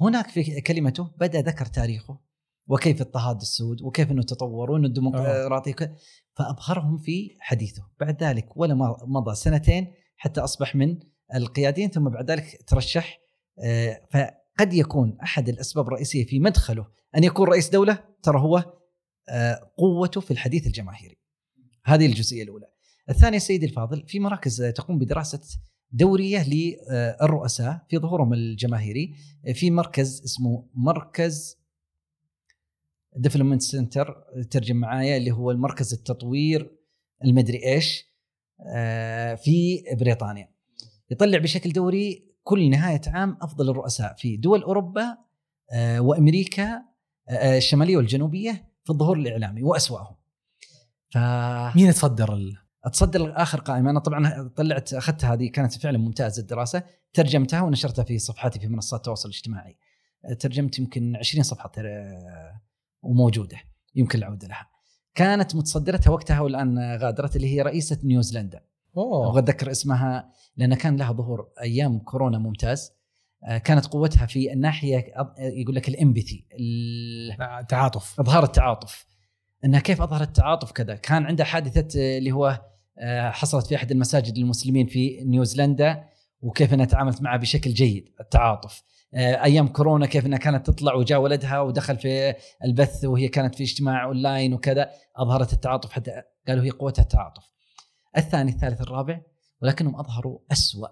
[0.00, 2.20] هناك في كلمته بدأ ذكر تاريخه
[2.66, 5.92] وكيف اضطهاد السود وكيف إنه تطور وإنه الديمقراطي ك-
[6.38, 7.82] فأبهرهم في حديثه.
[8.00, 8.74] بعد ذلك ولا
[9.06, 10.98] مضى سنتين حتى أصبح من
[11.34, 13.18] القياديين ثم بعد ذلك ترشح
[13.64, 14.00] آه،
[14.60, 16.86] فقد يكون أحد الأسباب الرئيسية في مدخله
[17.16, 18.64] أن يكون رئيس دولة ترى هو
[19.28, 21.18] آه، قوته في الحديث الجماهيري.
[21.84, 22.66] هذه الجزئية الأولى.
[23.10, 25.40] الثانية سيدي الفاضل في مراكز تقوم بدراسة
[25.90, 29.14] دورية للرؤساء في ظهورهم الجماهيري
[29.54, 31.56] في مركز اسمه مركز
[33.16, 36.70] Development Center ترجم معايا اللي هو المركز التطوير
[37.24, 38.04] المدري إيش
[38.74, 40.50] آه، في بريطانيا.
[41.10, 45.18] يطلع بشكل دوري كل نهاية عام أفضل الرؤساء في دول أوروبا
[45.72, 46.82] آه، وأمريكا
[47.28, 48.52] آه، الشمالية والجنوبية
[48.84, 50.16] في الظهور الإعلامي وأسوأهم.
[51.10, 51.18] ف
[51.76, 52.56] مين يتصدر ال...
[52.84, 53.90] أتصدر آخر قائمة.
[53.90, 56.82] أنا طبعا طلعت أخذت هذه كانت فعلا ممتازة الدراسة.
[57.12, 59.76] ترجمتها ونشرتها في صفحاتي في منصات التواصل الاجتماعي.
[60.38, 61.90] ترجمت يمكن 20 صفحة ترى
[63.02, 63.58] وموجودة.
[63.94, 64.70] يمكن العودة لها.
[65.14, 68.69] كانت متصدرتها وقتها والآن غادرت اللي هي رئيسة نيوزيلندا.
[68.96, 72.92] أبغى أتذكر اسمها لأن كان لها ظهور أيام كورونا ممتاز.
[73.44, 76.44] آه، كانت قوتها في الناحية يقول لك الامبثي
[77.68, 79.06] تعاطف إظهار التعاطف.
[79.64, 82.60] إنها كيف اظهرت التعاطف كذا؟ كان عندها حادثة آه، اللي هو
[82.98, 86.04] آه، حصلت في أحد المساجد للمسلمين في نيوزيلندا
[86.42, 88.82] وكيف إنها تعاملت معها بشكل جيد التعاطف.
[89.14, 92.34] أيام كورونا كيف إنها كانت تطلع وجاء ولدها ودخل في
[92.64, 97.42] البث وهي كانت في اجتماع أونلاين وكذا أظهرت التعاطف حتى قالوا هي قوتها التعاطف.
[98.16, 99.20] الثاني الثالث الرابع
[99.62, 100.88] ولكنهم أظهروا أسوأ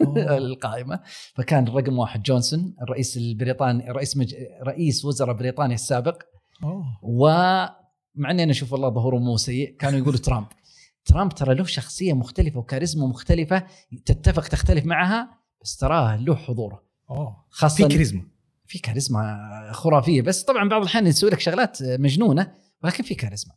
[0.36, 1.00] القائمة.
[1.34, 4.34] فكان الرقم واحد جونسون الرئيس البريطاني رئيس مج...
[4.62, 6.22] رئيس وزراء بريطانيا السابق.
[6.62, 6.84] أوه.
[7.02, 10.46] ومع إني أنا أشوف والله ظهوره مو سيء كانوا يقولوا ترامب.
[11.06, 13.66] ترامب ترى له شخصية مختلفة وكاريزما مختلفة
[14.06, 15.30] تتفق تختلف معها
[15.62, 16.82] بس تراه له حضوره.
[17.10, 17.44] أوه.
[17.50, 18.22] خاصة في كاريزما.
[18.66, 19.38] في كاريزما
[19.72, 23.54] خرافية بس طبعا بعض الأحيان يسوي لك شغلات مجنونة ولكن في كاريزما.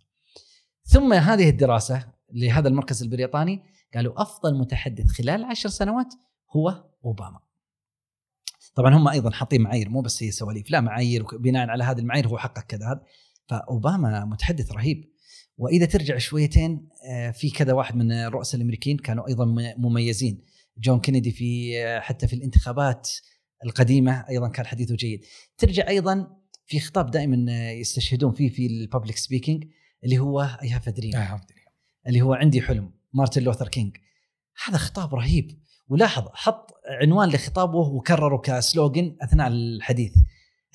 [0.83, 3.63] ثم هذه الدراسة لهذا المركز البريطاني
[3.93, 6.13] قالوا أفضل متحدث خلال عشر سنوات
[6.51, 7.39] هو أوباما.
[8.75, 12.27] طبعا هم أيضا حاطين معايير مو بس هي سواليف لا معايير بناء على هذه المعايير
[12.27, 13.03] هو حقق كذا هذا.
[13.47, 15.11] فأوباما متحدث رهيب.
[15.57, 19.45] وإذا ترجع شويتين آه، في كذا واحد من الرؤساء الأمريكيين كانوا أيضا
[19.77, 20.41] مميزين.
[20.77, 23.09] جون كينيدي في آه، حتى في الانتخابات
[23.65, 25.25] القديمة أيضا كان حديثه جيد.
[25.57, 26.27] ترجع أيضا
[26.65, 29.65] في خطاب دائما آه، يستشهدون فيه في ال public speaking
[30.03, 31.15] اللي هو I have dream
[32.07, 33.97] اللي هو عندي حلم مارتن لوثر كينج.
[34.67, 35.51] هذا خطاب رهيب.
[35.89, 40.13] ولاحظ حط عنوان لخطابه وكرره ك slogan أثناء الحديث.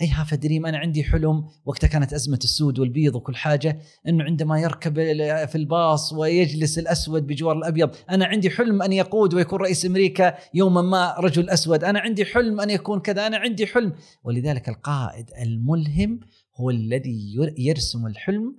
[0.01, 4.61] I have dream أنا عندي حلم وقتها كانت أزمة السود والبيض وكل حاجة إنه عندما
[4.61, 4.95] يركب
[5.47, 10.83] في الباص ويجلس الأسود بجوار الأبيض أنا عندي حلم أن يقود ويكون رئيس أمريكا يوما
[10.83, 13.67] ما رجل أسود أنا عندي حلم أن يكون كذا أنا عندي
[14.25, 16.21] ولذلك القائد الملهم
[16.57, 18.57] هو الذي ير- يرسم الحلم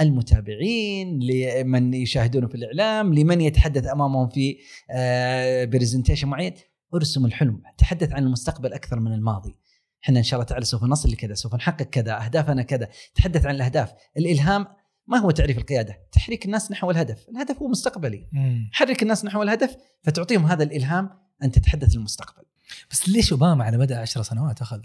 [0.00, 4.58] للمتابعين لمن يشاهدونه في الإعلام لمن يتحدث أمامهم في
[5.72, 6.54] presentation معين.
[6.94, 9.54] ارسم الحلم تحدث عن المستقبل أكثر من الماضي.
[10.04, 12.88] إحنا إن شاء الله تعالى سوف نصل لكذا سوف نحقق كذا أهدافنا كذا.
[13.14, 13.92] تحدث عن الأهداف.
[14.16, 14.66] الإلهام
[15.06, 17.28] ما هو تعريف القيادة؟ تحريك الناس نحو الهدف.
[17.28, 18.28] الهدف هو مستقبلي.
[18.32, 18.70] مم.
[18.72, 21.10] حرك الناس نحو الهدف فتعطيهم هذا الإلهام
[21.42, 22.42] أن تتحدث للمستقبل
[22.90, 24.80] بس ليش أوباما على مدى 10 سنوات أخذ.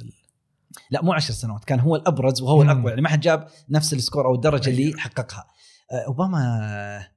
[0.91, 2.61] لا مو عشر سنوات كان هو الأبرز وهو.
[2.61, 4.99] الأقوى يعني ما حد جاب نفس ال score أو الدرجة اللي أيوه.
[4.99, 5.47] حققها.
[5.91, 7.07] آه، أوباما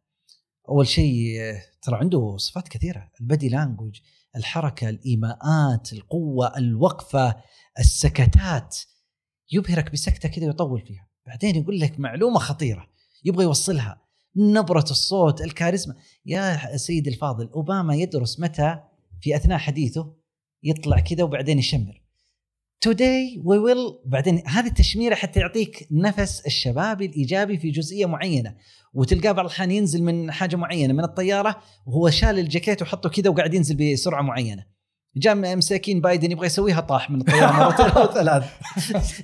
[0.69, 1.39] أول شيء
[1.83, 4.01] ترى عنده صفات كثيرة البدي لانجوج
[4.37, 7.35] الحركة الإيماءات القوة الوقفة
[7.79, 8.77] السكتات.
[9.53, 11.09] يبهرك بسكتة كذا ويطول فيها.
[11.27, 12.87] بعدين يقول لك معلومة خطيرة
[13.25, 14.01] يبغى يوصلها.
[14.37, 15.95] نبرة الصوت الكاريزما.
[16.27, 18.81] يا سيدي الفاضل أوباما يدرس متى
[19.21, 20.15] في أثناء حديثه
[20.63, 22.04] يطلع كذا وبعدين يشمر.
[22.89, 28.55] Today we will بعدين هذه التشميرة حتى يعطيك نفس الشبابي الإيجابي في جزئية معينة.
[28.95, 33.55] وتلقاه بعض الأحيان ينزل من حاجة معينة من الطيارة وهو شال الجاكيت وحطه كذا وقاعد
[33.55, 34.65] ينزل بسرعة معينة.
[35.17, 38.45] جاء مسكين بايدن يبغى يسويها طاح من الطيارة مرتين أو ثلاث.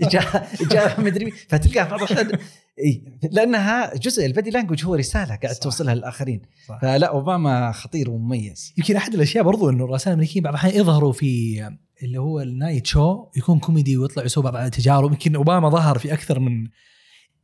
[0.13, 2.39] جاء جاء مدري فتلقاه بعض الأحيان
[2.85, 3.03] اي
[3.33, 5.59] لأنها جزء ال body language هو رسالة قاعد صح.
[5.63, 6.81] توصلها للآخرين صح.
[6.81, 11.63] فلا أوباما خطير ومميز يمكن أحد الأشياء برضو إنه الرؤساء الامريكيين بعض الأحيان يظهروا في
[12.03, 16.13] اللي هو ال night show يكون كوميدي ويطلع يسوي بعض التجارب يمكن أوباما ظهر في
[16.13, 16.69] أكثر من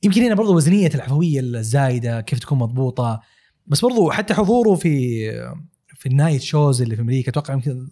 [0.03, 3.21] يمكن هنا برضو وزنية العفوية الزايدة كيف تكون مضبوطة
[3.67, 5.27] بس برضو حتى حضوره في
[5.95, 7.89] في ال night shows اللي في أمريكا أتوقع يمكن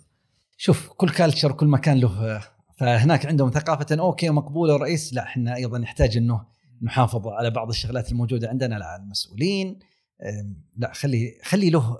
[0.56, 2.40] شوف كل culture كل مكان له
[2.76, 8.12] فهناك عندهم ثقافة okay مقبولة الرئيس لا إحنا أيضا نحتاج إنه نحافظ على بعض الشغلات
[8.12, 9.78] الموجودة عندنا لا المسؤولين
[10.76, 11.98] لا خلي خلي له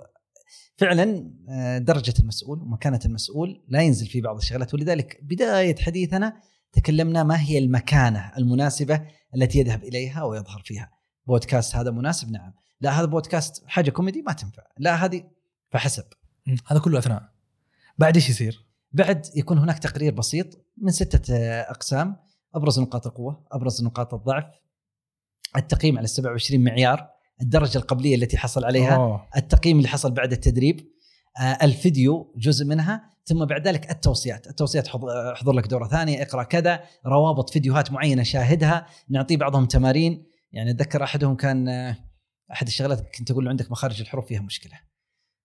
[0.77, 4.73] فعلا آه، درجة المسؤول ومكانة المسؤول لا ينزل في بعض الشغلات.
[4.73, 10.91] ولذلك بداية حديثنا تكلمنا ما هي المكانة المناسبة التي يذهب إليها ويظهر فيها.
[11.27, 12.53] بودكاست هذا مناسب؟ نعم.
[12.81, 14.63] لا هذا بودكاست حاجة كوميدي؟ ما تنفع.
[14.77, 15.23] لا هذه
[15.71, 16.05] فحسب.
[16.67, 17.29] هذا كله أثناء.
[17.97, 22.15] بعد إيش يصير؟ بعد يكون هناك تقرير بسيط من ستة آه، أقسام.
[22.55, 24.45] أبرز نقاط القوة أبرز نقاط الضعف
[25.57, 27.07] التقييم على 27 معيار
[27.41, 29.27] الدرجة القبلية التي حصل عليها أوه.
[29.37, 30.95] التقييم اللي حصل بعد التدريب
[31.39, 34.47] آه، الفيديو جزء منها ثم بعد ذلك التوصيات.
[34.47, 40.25] التوصيات آه، احضر لك دورة ثانية اقرأ كذا روابط فيديوهات معينة شاهدها نعطيه بعضهم تمارين.
[40.51, 41.97] يعني أتذكر أحدهم كان آه،
[42.51, 44.79] أحد الشغلات كنت أقول له عندك مخارج الحروف فيها مشكلة.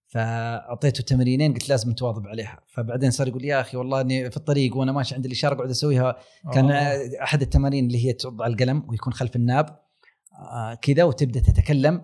[0.09, 2.61] فأعطيته تمرينين قلت لازم تواظب عليها.
[2.75, 6.17] فبعدين صار يقول يا أخي والله إني في الطريق وأنا ماشي عند الإشارة اقعد أسويها.
[6.53, 7.23] كان أوه.
[7.23, 9.79] أحد التمارين اللي هي تعض على القلم ويكون خلف الناب.
[10.83, 12.03] كذا وتبدأ تتكلم.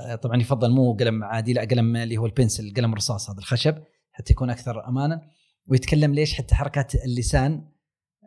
[0.00, 3.74] آه، طبعا يفضل مو قلم عادي لا قلم اللي هو البنسل قلم رصاص هذا الخشب
[4.12, 5.22] حتى يكون أكثر امانا.
[5.66, 7.68] ويتكلم ليش حتى حركات اللسان.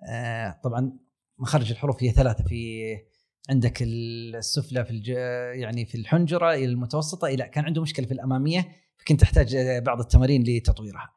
[0.10, 0.93] آه، طبعا
[1.39, 2.82] مخارج الحروف هي ثلاثة في
[3.49, 5.08] عندك السفلى في الج...
[5.62, 10.43] يعني في الحنجرة إلى المتوسطة إلى كان عنده مشكلة في الأمامية فكنت أحتاج بعض التمارين
[10.43, 11.10] لتطويرها.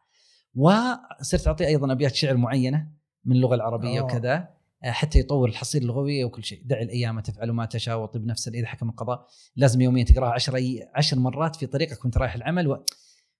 [0.55, 2.89] وصرت اعطيه أيضا أبيات شعر معينة
[3.25, 4.05] من اللغة العربية أوه.
[4.05, 4.35] وكذا.
[4.35, 4.49] آه،
[4.93, 6.63] حتى يطور الحصيله اللغويه وكل شيء.
[6.65, 9.27] دع الأيام تفعل ما تشاء وطب نفسا إذا حكم القضاء
[9.57, 10.89] لازم يوميا تقرأها 10 أي...
[10.95, 12.85] 10 مرات في طريقك وأنت رايح العمل و...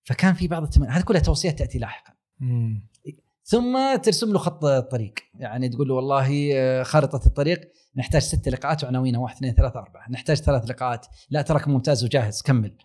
[0.05, 2.13] فكان في بعض التمارين هذه كلها توصيات تأتي لاحقا.
[2.41, 2.89] مم.
[3.47, 7.61] ثم ترسم له خط طريق يعني تقول له والله آه، خارطة الطريق
[7.97, 9.21] نحتاج ست لقاءات وعناوينها.
[9.21, 10.11] واحد اثنين ثلاثة أربعة.
[10.11, 11.07] نحتاج ثلاث لقاءات.
[11.31, 12.43] لا تراك ممتاز وجاهز.
[12.43, 12.77] كمل.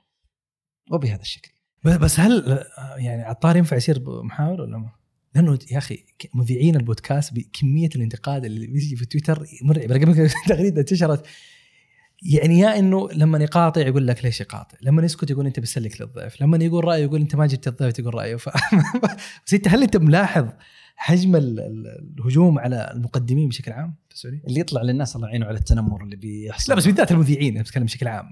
[0.91, 1.51] وبهذا الشكل.
[1.86, 4.89] بس- بس هل آه، يعني عطار ينفع يصير محاور ولا ما؟
[5.36, 9.91] لأنه يا أخي مذيعين البودكاست بكمية الانتقاد اللي بيجي في تويتر مرعب.
[9.91, 11.25] رقم تغريدة انتشرت.
[12.21, 16.41] يعني يا إنه لما يقاطع يقول لك ليش يقاطع، لما يسكت يقول أنت بتسلك للضيف،
[16.41, 18.36] لما يقول رأيه يقول أنت ما جبت الضيف تقول رأيه.
[18.36, 18.49] ف...
[19.45, 20.47] بس أنت هل أنت ملاحظ
[20.95, 25.45] حجم ال- ال- الهجوم على المقدمين بشكل عام في السعودية؟ اللي يطلع للناس الله يعينه
[25.45, 26.71] على التنمر اللي بيحصل.
[26.71, 28.25] لا بس بالذات المذيعين أنا بتكلم بشكل عام.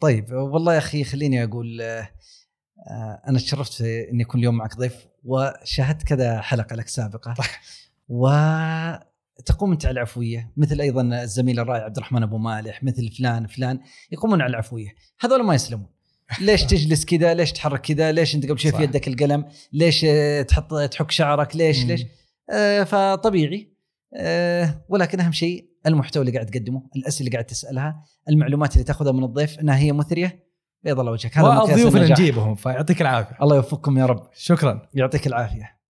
[0.00, 2.08] طيب والله يا أخي خليني أقول آه،
[3.28, 7.34] أنا تشرفت إني أكون اليوم معك ضيف وشاهدت كذا حلقة لك سابقة.
[8.08, 13.80] وتقوم أنت على العفوية مثل أيضا الزميل الرائع عبد الرحمن أبو مالح مثل فلان فلان
[14.12, 14.94] يقومون على العفوية.
[15.20, 15.86] هذول ما يسلمون.
[16.40, 18.76] ليش تجلس كذا؟ ليش تحرك كذا؟ ليش أنت قبل شوي صح.
[18.76, 20.06] في يدك القلم؟ ليش
[20.48, 21.88] تحط تحك شعرك؟ ليش مم.
[21.88, 22.06] ليش؟
[22.50, 23.74] آه، فطبيعي.
[24.14, 29.12] آه، ولكن أهم شيء المحتوى اللي قاعد تقدمه الأسئلة اللي قاعد تسألها المعلومات اللي تأخذها
[29.12, 30.43] من الضيف إنها هي مثرية.
[30.84, 32.20] بيض الله وجهك هذا مقياس النجاح.
[32.20, 33.36] نجيبهم فيعطيك العافية.
[33.42, 34.22] الله يوفقكم يا رب.
[34.34, 34.82] شكرا.
[34.94, 35.74] يعطيك العافية.